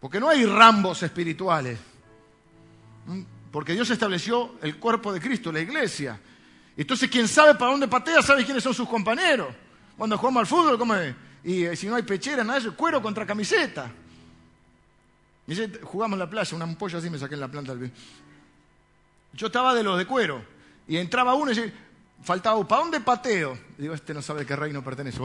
[0.00, 1.78] Porque no hay rambos espirituales.
[3.50, 6.20] Porque Dios estableció el cuerpo de Cristo, la iglesia.
[6.76, 9.48] Entonces, quien sabe para dónde patea, sabe quiénes son sus compañeros.
[9.96, 11.14] Cuando jugamos al fútbol, ¿cómo es?
[11.42, 13.90] Y eh, si no hay pechera, nada eso, cuero contra camiseta.
[15.82, 17.74] Jugamos en la playa, una ampolla así me saqué en la planta
[19.32, 20.42] Yo estaba de los de cuero.
[20.88, 21.72] Y entraba uno y decía,
[22.22, 23.58] faltaba, ¿para dónde pateo?
[23.78, 25.20] Digo, este no sabe a qué reino pertenece.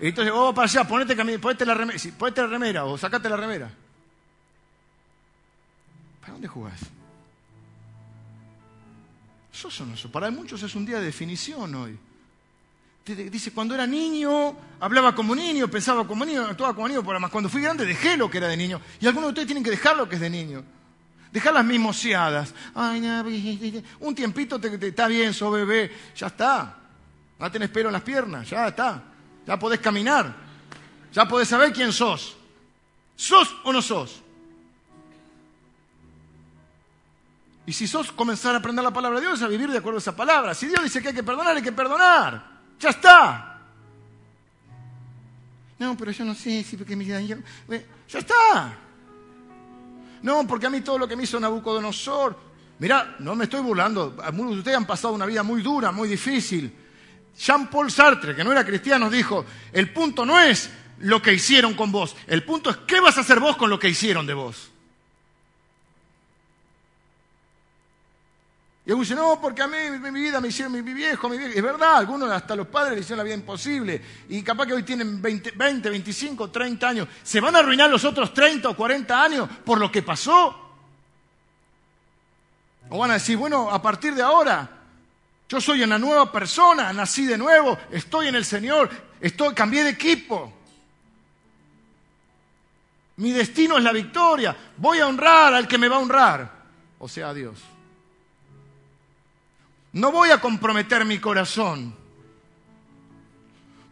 [0.00, 3.36] Y entonces, oh, para allá, ponete, ponete, la remera, ponete la remera o sacate la
[3.36, 3.70] remera.
[6.20, 6.80] ¿Para dónde jugás?
[9.52, 9.94] ¿Sos o no?
[10.10, 11.98] Para muchos es un día de definición hoy.
[13.04, 17.30] Dice, cuando era niño, hablaba como niño, pensaba como niño, actuaba como niño, pero además
[17.30, 18.80] cuando fui grande dejé lo que era de niño.
[18.98, 20.64] Y algunos de ustedes tienen que dejar lo que es de niño.
[21.30, 22.54] Dejar las mimoseadas.
[22.74, 23.22] Ay, no,
[24.00, 26.78] un tiempito te, está bien, sos bebé, ya está.
[27.38, 29.02] No tenés pelo en las piernas, ya está.
[29.46, 30.34] Ya podés caminar.
[31.12, 32.36] Ya podés saber quién sos.
[33.16, 34.22] ¿Sos o no sos?
[37.66, 40.00] Y si sos, comenzar a aprender la palabra de Dios, a vivir de acuerdo a
[40.00, 40.54] esa palabra.
[40.54, 42.53] Si Dios dice que hay que perdonar, hay que perdonar.
[42.80, 43.58] Ya está.
[45.78, 47.38] No, pero yo no sé si porque me Ya
[48.08, 48.78] está.
[50.22, 52.38] No, porque a mí todo lo que me hizo Nabucodonosor.
[52.78, 54.16] Mira, no me estoy burlando.
[54.22, 56.72] Algunos de ustedes han pasado una vida muy dura, muy difícil.
[57.38, 61.90] Jean-Paul Sartre, que no era cristiano, dijo, el punto no es lo que hicieron con
[61.90, 64.70] vos, el punto es qué vas a hacer vos con lo que hicieron de vos.
[68.86, 71.54] Y algunos dicen, no, porque a mí mi vida me hicieron mi, viejo, mi viejo.
[71.54, 74.02] Es verdad, algunos hasta los padres le hicieron la vida imposible.
[74.28, 77.08] Y capaz que hoy tienen 20, 20, 25, 30 años.
[77.22, 80.60] ¿Se van a arruinar los otros 30 o 40 años por lo que pasó?
[82.90, 84.68] O van a decir, bueno, a partir de ahora
[85.48, 89.90] yo soy una nueva persona, nací de nuevo, estoy en el Señor, estoy, cambié de
[89.90, 90.52] equipo.
[93.16, 94.54] Mi destino es la victoria.
[94.76, 96.52] Voy a honrar al que me va a honrar,
[96.98, 97.58] o sea, a Dios.
[99.94, 101.94] No voy a comprometer mi corazón.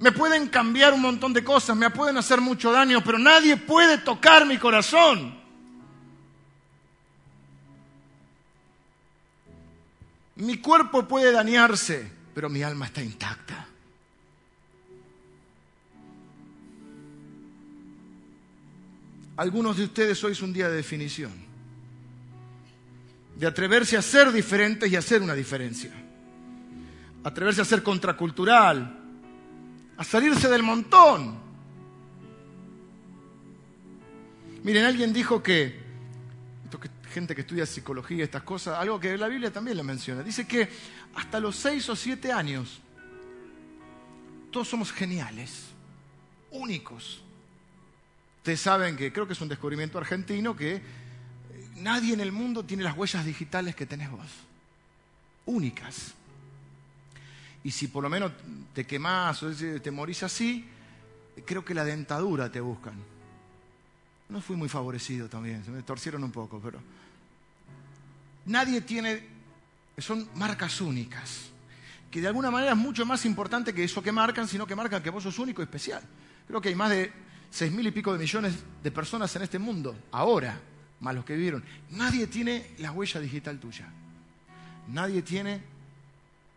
[0.01, 3.99] Me pueden cambiar un montón de cosas, me pueden hacer mucho daño, pero nadie puede
[3.99, 5.41] tocar mi corazón.
[10.35, 13.69] Mi cuerpo puede dañarse, pero mi alma está intacta.
[19.37, 21.33] Algunos de ustedes hoy es un día de definición,
[23.37, 25.91] de atreverse a ser diferentes y hacer una diferencia,
[27.25, 28.99] atreverse a ser contracultural,
[29.97, 31.41] a salirse del montón.
[34.63, 35.83] Miren, alguien dijo que
[37.13, 40.23] gente que estudia psicología, estas cosas, algo que la Biblia también le menciona.
[40.23, 40.69] Dice que
[41.15, 42.81] hasta los seis o siete años
[44.51, 45.67] todos somos geniales,
[46.51, 47.23] únicos.
[48.39, 50.83] Ustedes saben que creo que es un descubrimiento argentino que
[51.77, 54.27] nadie en el mundo tiene las huellas digitales que tenés vos.
[55.47, 56.15] Únicas.
[57.65, 58.33] Y si por lo menos
[58.75, 60.67] te quemás o te morís así,
[61.47, 62.95] creo que la dentadura te buscan.
[64.29, 66.81] No fui muy favorecido también, se me torcieron un poco, pero
[68.47, 69.23] nadie tiene,
[69.99, 71.51] son marcas únicas,
[72.11, 75.03] que de alguna manera es mucho más importante que eso que marcan, sino que marcan
[75.03, 76.03] que vos sos único y especial.
[76.49, 77.13] Creo que hay más de
[77.51, 80.59] seis mil y pico de millones de personas en este mundo, ahora,
[81.03, 81.63] más los que vivieron.
[81.91, 83.87] Nadie tiene la huella digital tuya.
[84.89, 85.61] Nadie tiene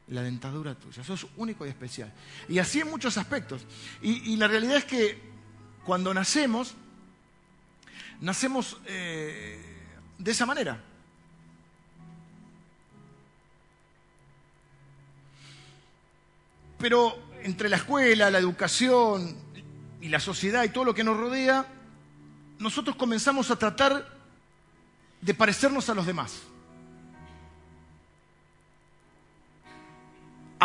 [0.09, 1.03] la dentadura tuya.
[1.03, 2.13] Sos único y especial.
[2.47, 3.65] Y así en muchos aspectos.
[4.01, 5.19] Y, la realidad es que
[5.83, 6.75] cuando nacemos,
[8.21, 9.59] nacemos eh,
[10.19, 10.79] de esa manera.
[16.77, 19.35] Pero entre la escuela, la educación
[20.01, 21.65] y la sociedad y todo lo que nos rodea,
[22.59, 24.14] nosotros comenzamos a tratar
[25.22, 26.41] de parecernos a los demás.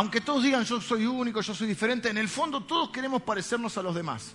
[0.01, 3.77] aunque todos digan yo soy único, yo soy diferente, en el fondo todos queremos parecernos
[3.77, 4.33] a los demás.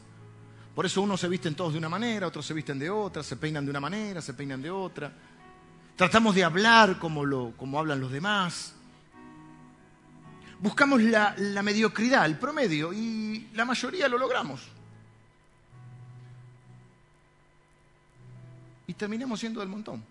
[0.75, 3.37] Por eso unos se visten todos de una manera, otros se visten de otra, se
[3.37, 5.11] peinan de una manera, se peinan de otra.
[5.95, 8.73] Tratamos de hablar como, lo, como hablan los demás.
[10.59, 14.61] Buscamos la, la mediocridad, el promedio, y la mayoría lo logramos.
[18.87, 20.03] Y terminamos siendo del montón.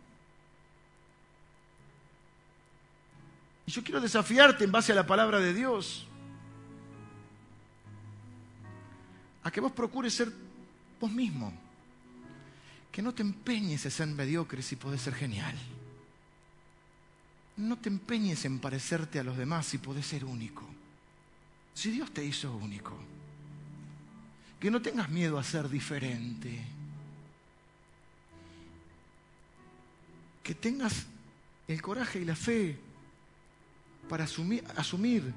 [3.67, 6.07] Y yo quiero desafiarte en base a la palabra de Dios
[9.45, 10.33] a que vos procures ser
[11.01, 11.53] vos mismo.
[12.91, 15.55] Que no te empeñes en ser mediocre si podés ser genial.
[17.57, 20.65] No te empeñes en parecerte a los demás si podés ser único.
[21.75, 22.97] Si Dios te hizo único.
[24.59, 26.65] Que no tengas miedo a ser diferente.
[30.45, 31.07] Que tengas
[31.67, 32.79] el coraje y la fe
[34.09, 35.35] para asumir,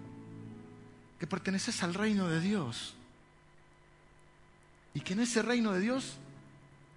[1.20, 2.94] que perteneces al reino de Dios.
[4.94, 6.18] Y que en ese reino de Dios,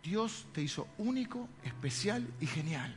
[0.02, 2.96] Dios te hizo único, especial y genial.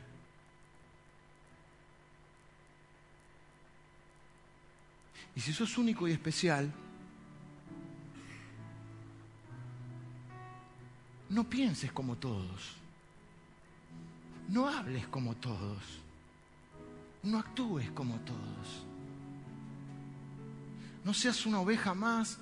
[5.36, 6.72] Y si sos único y especial,
[11.28, 12.83] no pienses como todos.
[14.48, 16.04] No hables como todos
[17.24, 18.84] no actúes como todos.
[21.04, 22.38] No seas una oveja más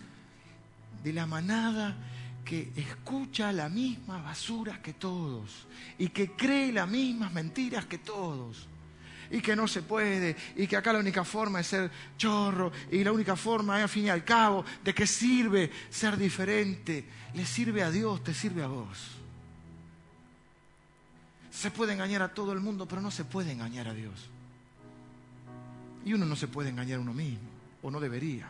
[1.03, 1.97] de la manada
[2.45, 5.67] que escucha la misma basura que todos
[5.99, 8.67] y que cree las mismas mentiras que todos
[9.31, 13.03] y que no se puede y que acá la única forma es ser chorro y
[13.03, 17.05] la única forma es al fin y al cabo de que sirve ser diferente.
[17.35, 19.22] Le sirve a Dios, te sirve a vos.
[21.53, 24.31] Se puede engañar a todo el mundo, pero no se puede engañar a Dios.
[26.05, 27.49] Y uno no se puede engañar a uno mismo,
[27.83, 28.49] o no debería.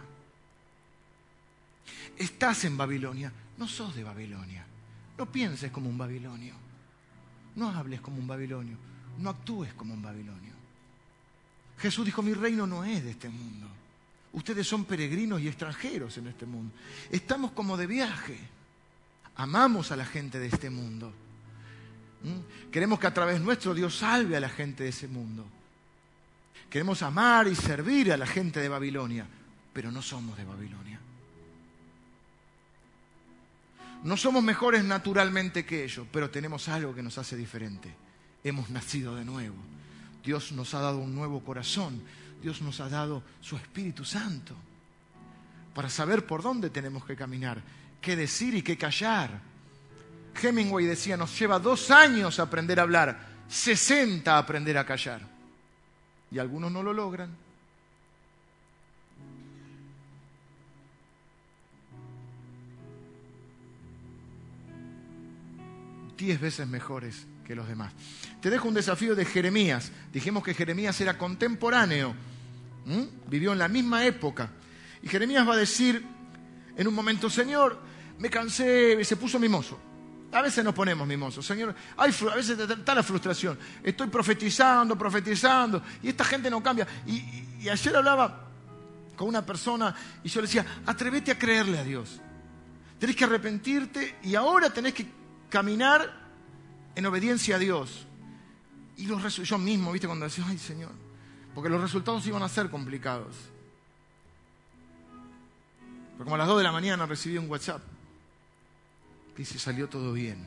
[2.17, 4.65] Estás en Babilonia, no sos de Babilonia.
[5.19, 6.55] No pienses como un babilonio.
[7.57, 8.77] No hables como un babilonio.
[9.19, 10.53] No actúes como un babilonio.
[11.79, 13.67] Jesús dijo, mi reino no es de este mundo.
[14.33, 16.73] Ustedes son peregrinos y extranjeros en este mundo.
[17.11, 18.39] Estamos como de viaje.
[19.37, 21.13] Amamos a la gente de este mundo.
[22.23, 22.71] ¿Mm?
[22.71, 25.47] Queremos que a través nuestro Dios salve a la gente de ese mundo.
[26.71, 29.27] Queremos amar y servir a la gente de Babilonia,
[29.73, 31.01] pero no somos de Babilonia.
[34.05, 37.95] No somos mejores naturalmente que ellos, pero tenemos algo que nos hace diferente.
[38.43, 39.57] Hemos nacido de nuevo.
[40.25, 42.03] Dios nos ha dado un nuevo corazón.
[42.43, 44.57] Dios nos ha dado su Espíritu Santo
[45.75, 47.63] para saber por dónde tenemos que caminar,
[48.01, 49.41] qué decir y qué callar.
[50.41, 55.33] Hemingway decía, nos lleva dos años aprender a hablar, sesenta aprender a callar
[56.33, 57.31] y algunos no lo logran.
[66.17, 67.93] Diez veces mejores que los demás.
[68.41, 69.93] Te dejo un desafío de Jeremías.
[70.13, 72.15] Dijimos que Jeremías era contemporáneo,
[73.27, 74.51] vivió en la misma época.
[75.03, 76.03] Y Jeremías va a decir
[76.77, 77.79] en un momento, Señor,
[78.19, 79.92] me cansé, se puso mimoso.
[80.33, 81.75] A veces nos ponemos mimosos, Señor.
[81.97, 83.59] Hay, a veces está la frustración.
[83.83, 86.87] Estoy profetizando, profetizando, y esta gente no cambia.
[87.07, 88.49] Y, ayer hablaba
[89.15, 92.19] con una persona y yo le decía, atrévete a creerle a Dios.
[92.99, 95.07] Tenés que arrepentirte y ahora tenés que
[95.51, 96.11] caminar
[96.95, 98.07] en obediencia a Dios.
[98.97, 100.07] Y los yo mismo, ¿viste?
[100.07, 100.93] Cuando decía, ay Señor,
[101.55, 103.35] porque los resultados iban a ser complicados.
[106.13, 107.83] Pero como a las 2 de la mañana recibí un WhatsApp.
[109.37, 110.45] Dice, salió todo bien.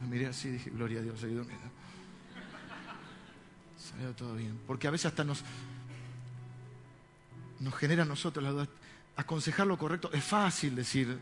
[0.00, 1.66] Me miré así y dije, gloria a Dios, seguí durmiendo.
[3.78, 4.58] Salió todo bien.
[4.66, 5.44] Porque a veces hasta nos,
[7.58, 8.68] nos genera a nosotros la duda.
[9.16, 11.18] Aconsejar lo correcto es fácil decir,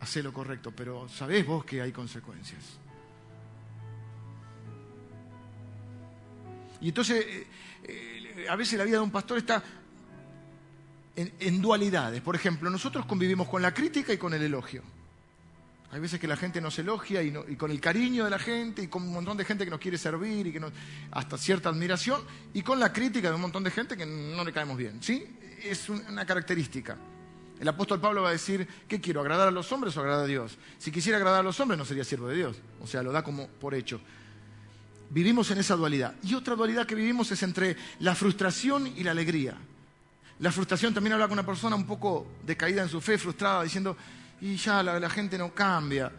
[0.00, 2.78] hacer lo correcto, pero sabés vos que hay consecuencias.
[6.80, 7.46] Y entonces, eh,
[7.84, 9.62] eh, a veces la vida de un pastor está
[11.16, 12.22] en, dualidades.
[12.22, 14.82] Por ejemplo, nosotros convivimos con la crítica y con el elogio.
[15.92, 18.86] Hay veces que la gente nos elogia y, con el cariño de la gente y
[18.86, 20.72] con un montón de gente que nos quiere servir y que nos,
[21.10, 22.22] hasta cierta admiración
[22.54, 25.02] y con la crítica de un montón de gente que no le caemos bien.
[25.02, 25.26] ¿sí?
[25.64, 26.96] Es una característica.
[27.58, 29.20] El apóstol Pablo va a decir, ¿qué quiero?
[29.20, 30.56] ¿Agradar a los hombres o agradar a Dios?
[30.78, 32.56] Si quisiera agradar a los hombres no sería siervo de Dios.
[32.80, 34.00] O sea, lo da como por hecho.
[35.10, 36.14] Vivimos en esa dualidad.
[36.22, 39.58] Y otra dualidad que vivimos es entre la frustración y la alegría.
[40.38, 43.96] La frustración también habla con una persona un poco decaída en su fe, frustrada, diciendo,
[44.40, 46.10] y ya la, gente no cambia.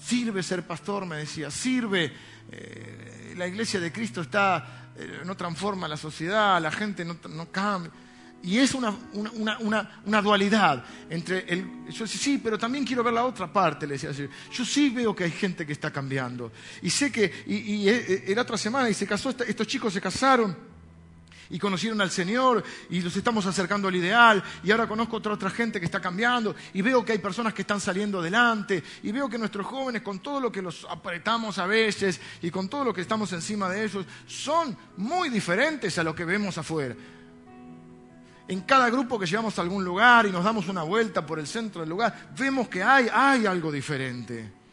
[0.00, 2.12] Sirve ser pastor, me decía, sirve.
[2.50, 7.90] Eh, la iglesia de Cristo está, eh, no transforma la sociedad, la gente no, cambia.
[8.42, 11.86] Y es una, una, dualidad entre el...
[11.88, 14.10] Yo decía, sí, pero también quiero ver la otra parte, le decía.
[14.52, 16.52] Yo sí veo que hay gente que está cambiando.
[16.82, 20.73] Y sé que, y, y eh, otra semana y se casó, estos chicos se casaron
[21.50, 25.50] y conocieron al Señor y los estamos acercando al ideal y ahora conozco otra otra
[25.50, 29.28] gente que está cambiando y veo que hay personas que están saliendo adelante y veo
[29.28, 32.94] que nuestros jóvenes con todo lo que los apretamos a veces y con todo lo
[32.94, 36.94] que estamos encima de ellos son muy diferentes a lo que vemos afuera.
[38.46, 41.46] En cada grupo que llevamos a algún lugar y nos damos una vuelta por el
[41.46, 44.63] centro del lugar, vemos que hay, hay algo diferente.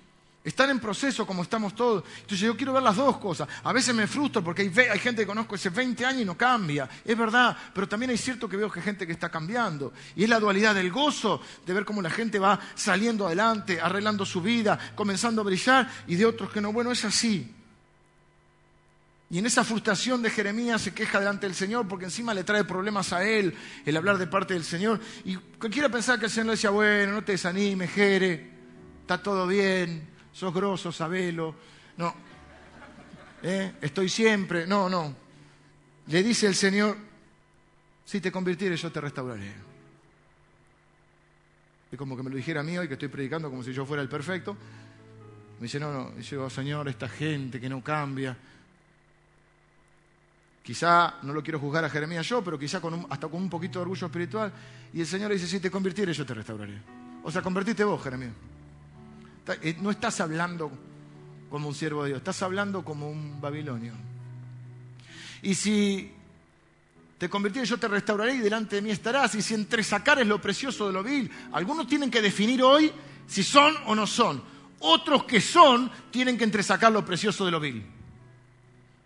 [0.44, 2.04] Están en proceso como estamos todos.
[2.16, 3.48] Entonces yo quiero ver las dos cosas.
[3.64, 6.90] A veces me frustro porque hay, gente que conozco hace 20 años y no cambia.
[7.06, 9.94] Es verdad, pero también hay cierto que veo que hay gente que está cambiando.
[10.16, 14.26] Y es la dualidad del gozo de ver cómo la gente va saliendo adelante, arreglando
[14.26, 16.74] su vida, comenzando a brillar y de otros que no.
[16.74, 17.54] Bueno, es así.
[19.30, 22.64] Y en esa frustración de Jeremías se queja delante del Señor porque encima le trae
[22.64, 25.00] problemas a él el hablar de parte del Señor.
[25.24, 28.50] Y cualquiera pensar que el Señor le decía, bueno, no te desanimes, Jere,
[29.04, 31.56] está todo bien, sos grosso, sabelo.
[31.98, 32.14] No.
[33.44, 33.74] ¿Eh?
[33.82, 34.66] Estoy siempre.
[34.68, 35.16] No, no.
[36.08, 36.98] Le dice el Señor,
[38.06, 39.54] si te convirtieres yo te restauraré.
[41.92, 43.86] Es como que me lo dijera a mí hoy que estoy predicando como si yo
[43.86, 44.56] fuera el perfecto.
[45.60, 46.12] Me dice, no, no.
[46.12, 48.36] Dice, oh, Señor, esta gente que no cambia.
[50.64, 53.80] Quizá, no lo quiero juzgar a Jeremías yo, pero quizá con hasta con un poquito
[53.80, 54.52] de orgullo espiritual.
[54.94, 56.82] Y el Señor dice, si te convirtieres yo te restauraré.
[57.24, 58.34] O sea, convertiste vos, Jeremías.
[59.48, 60.72] Eh, no estás hablando
[61.50, 63.94] como un siervo de Dios, estás hablando como un babilonio.
[65.42, 66.12] Y si
[67.18, 69.36] te convertí, yo te restauraré y delante de mí estarás.
[69.36, 72.92] Y si entre sacar es lo precioso de lo vil, algunos tienen que definir hoy
[73.28, 74.44] si son o no son.
[74.80, 77.86] Otros que son tienen que entresacar lo precioso de lo vil.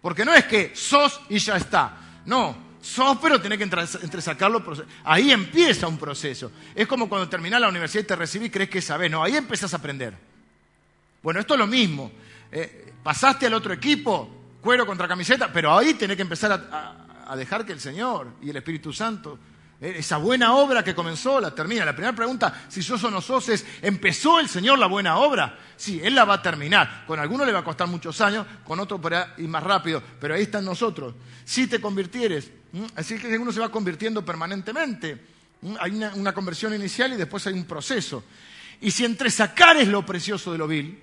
[0.02, 2.22] Porque no es que sos y ya está.
[2.26, 2.56] No,
[2.86, 4.64] sos, pero tenés que entresacarlo.
[5.04, 6.52] Ahí empieza un proceso.
[6.76, 9.10] Es como cuando terminás la universidad y te recibís, crees que sabés.
[9.10, 10.14] No, ahí empezás a aprender.
[11.24, 12.12] Bueno, esto es lo mismo.
[12.52, 14.30] Eh, pasaste al otro equipo,
[14.62, 18.58] cuero contra camiseta, pero ahí tenés que empezar a, dejar que el Señor y el
[18.58, 19.40] Espíritu Santo,
[19.90, 21.86] esa buena obra que comenzó, la termina.
[21.86, 25.58] La primera pregunta, si sos o no sos, es, ¿empezó el Señor la buena obra?
[25.78, 27.04] Sí, Él la va a terminar.
[27.06, 30.34] Con algunos le va a costar muchos años, con otros para ir más rápido, pero
[30.34, 31.14] ahí están nosotros.
[31.44, 32.52] Si te convirtieres,
[32.96, 35.26] así que uno se va convirtiendo permanentemente.
[35.80, 38.24] Hay una, una, conversión inicial y después hay un proceso.
[38.82, 41.00] Y si entre sacar es lo precioso de lo vil,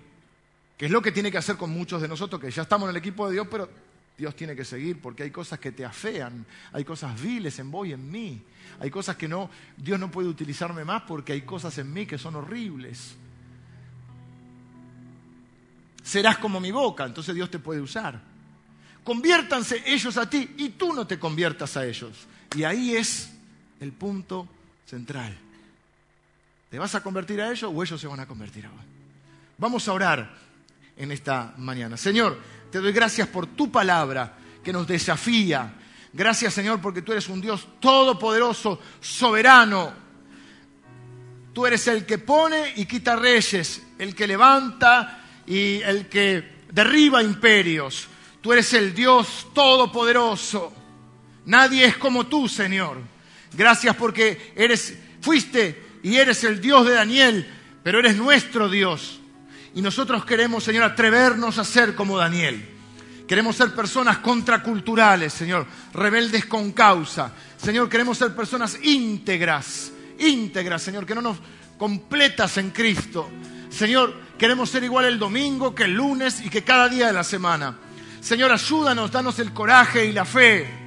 [0.76, 2.90] que es lo que tiene que hacer con muchos de nosotros, que ya estamos en
[2.90, 3.68] el equipo de Dios, pero
[4.16, 7.86] Dios tiene que seguir porque hay cosas que te afean, hay cosas viles en vos
[7.86, 8.42] y en mí,
[8.80, 12.18] hay cosas que no, Dios no puede utilizarme más porque hay cosas en mí que
[12.18, 13.16] son horribles.
[16.02, 18.20] Serás como mi boca, entonces Dios te puede usar.
[19.04, 22.26] Conviértanse ellos a ti y tú no te conviertas a ellos.
[22.56, 23.32] Y ahí es
[23.80, 24.48] el punto
[24.86, 25.36] central.
[26.70, 28.80] ¿Te vas a convertir a ellos o ellos se van a convertir a vos?
[29.58, 30.34] Vamos a orar
[30.96, 31.96] en esta mañana.
[31.96, 32.38] Señor,
[32.72, 35.74] te doy gracias por tu palabra que nos desafía.
[36.10, 39.92] Gracias, Señor, porque tú eres un Dios todopoderoso, soberano.
[41.52, 47.22] Tú eres el que pone y quita reyes, el que levanta y el que derriba
[47.22, 48.08] imperios.
[48.40, 50.72] Tú eres el Dios todopoderoso.
[51.44, 52.96] Nadie es como tú, Señor.
[53.52, 57.46] Gracias porque eres, fuiste y eres el Dios de Daniel,
[57.82, 59.20] pero eres nuestro Dios.
[59.74, 62.68] Y nosotros queremos, Señor, atrevernos a ser como Daniel.
[63.26, 67.32] Queremos ser personas contraculturales, Señor, rebeldes con causa.
[67.56, 71.38] Señor, queremos ser personas íntegras, íntegras, Señor, que no nos
[71.78, 73.30] completas en Cristo.
[73.70, 77.24] Señor, queremos ser igual el domingo que el lunes y que cada día de la
[77.24, 77.78] semana.
[78.20, 80.82] Señor, ayúdanos, danos el coraje y la fe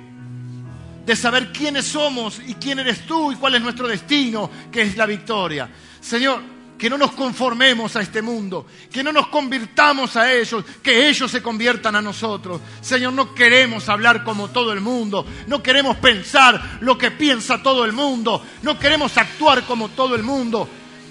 [1.05, 4.97] de saber quiénes somos y quién eres tú y cuál es nuestro destino, que es
[4.97, 5.69] la victoria.
[6.01, 6.41] Señor,
[6.77, 11.31] que no nos conformemos a este mundo, que no nos convirtamos a ellos, que ellos
[11.31, 12.61] se conviertan a nosotros.
[12.81, 17.85] Señor, no queremos hablar como todo el mundo, no queremos pensar lo que piensa todo
[17.85, 20.67] el mundo, no queremos actuar como todo el mundo,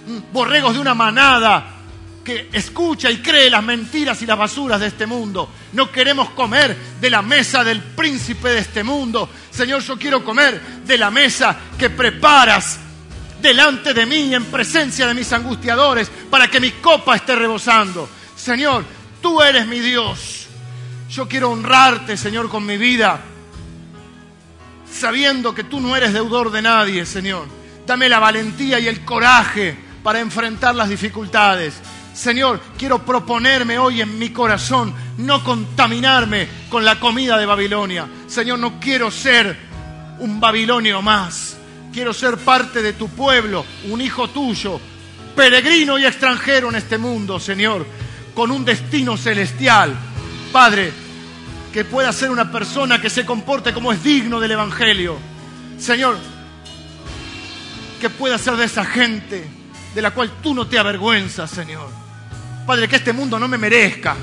[0.07, 1.71] mm, borregos de una manada
[2.25, 5.49] que escucha y cree las mentiras y las basuras de este mundo.
[5.75, 9.29] No queremos comer de la mesa del príncipe de este mundo.
[9.51, 12.81] Señor, yo quiero comer de la mesa que preparas
[13.45, 18.09] delante de mí, en presencia de mis angustiadores, para que mi copa esté rebosando.
[18.35, 18.85] Señor,
[19.21, 20.47] tú eres mi Dios.
[21.11, 23.21] Yo quiero honrarte, Señor, con mi vida,
[24.91, 27.47] sabiendo que tú no eres deudor de nadie, Señor.
[27.87, 31.75] Dame la valentía y el coraje para enfrentar las dificultades.
[32.15, 38.09] Señor, quiero proponerme hoy en mi corazón no contaminarme con la comida de Babilonia.
[38.27, 39.55] Señor, no quiero ser
[40.19, 41.59] un babilonio más
[41.95, 44.81] quiero ser parte de tu pueblo, un hijo tuyo,
[45.37, 47.87] peregrino y extranjero en este mundo, Señor,
[48.35, 49.95] con un destino celestial.
[50.53, 50.93] Padre,
[51.73, 55.17] que pueda ser una persona que se comporte como es digno del Evangelio.
[55.79, 56.19] Señor,
[58.01, 59.49] que pueda ser de esa gente
[59.95, 61.89] de la cual tú no te avergüenzas, Señor.
[62.67, 64.17] Padre, que este mundo no me merezca.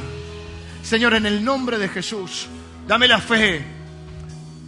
[0.83, 2.47] Señor, en el nombre de Jesús,
[2.85, 3.80] dame la fe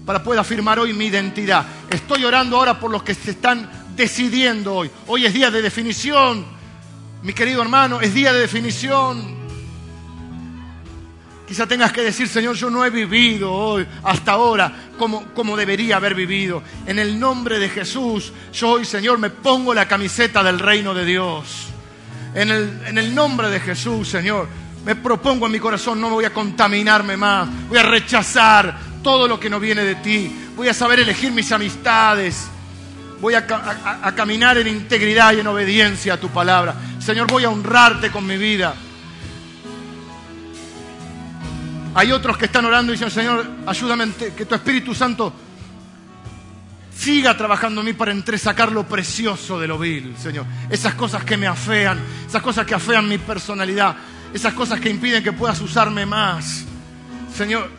[0.05, 1.65] para poder afirmar hoy mi identidad.
[1.89, 4.91] Estoy orando ahora por los que se están decidiendo hoy.
[5.07, 6.45] Hoy es día de definición,
[7.21, 9.43] mi querido hermano, es día de definición.
[11.47, 15.97] Quizá tengas que decir, Señor, yo no he vivido hoy, hasta ahora, como, como debería
[15.97, 16.63] haber vivido.
[16.85, 21.05] En el nombre de Jesús, yo hoy, Señor, me pongo la camiseta del reino de
[21.05, 21.67] Dios.
[22.33, 24.47] En el, en el nombre de Jesús, Señor,
[24.83, 29.39] me propongo en mi corazón, no voy a contaminarme más, voy a rechazar todo lo
[29.39, 30.31] que no viene de ti.
[30.55, 32.47] Voy a saber elegir mis amistades.
[33.21, 33.45] Voy a,
[34.15, 36.75] caminar en integridad y en obediencia a tu palabra.
[36.99, 38.73] Señor, voy a honrarte con mi vida.
[41.95, 45.31] Hay otros que están orando y dicen, Señor, ayúdame que tu Espíritu Santo
[46.97, 50.45] siga trabajando en mí para entresacar lo precioso de lo vil, Señor.
[50.69, 53.95] Esas cosas que me afean, esas cosas que afean mi personalidad,
[54.33, 56.65] esas cosas que impiden que puedas usarme más.
[57.35, 57.69] Señor,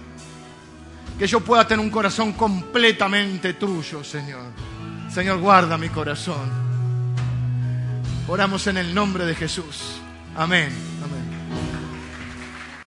[1.18, 4.46] que yo pueda tener un corazón completamente tuyo, Señor.
[5.12, 6.64] Señor, guarda mi corazón.
[8.26, 10.00] Oramos en el nombre de Jesús.
[10.36, 10.93] Amén.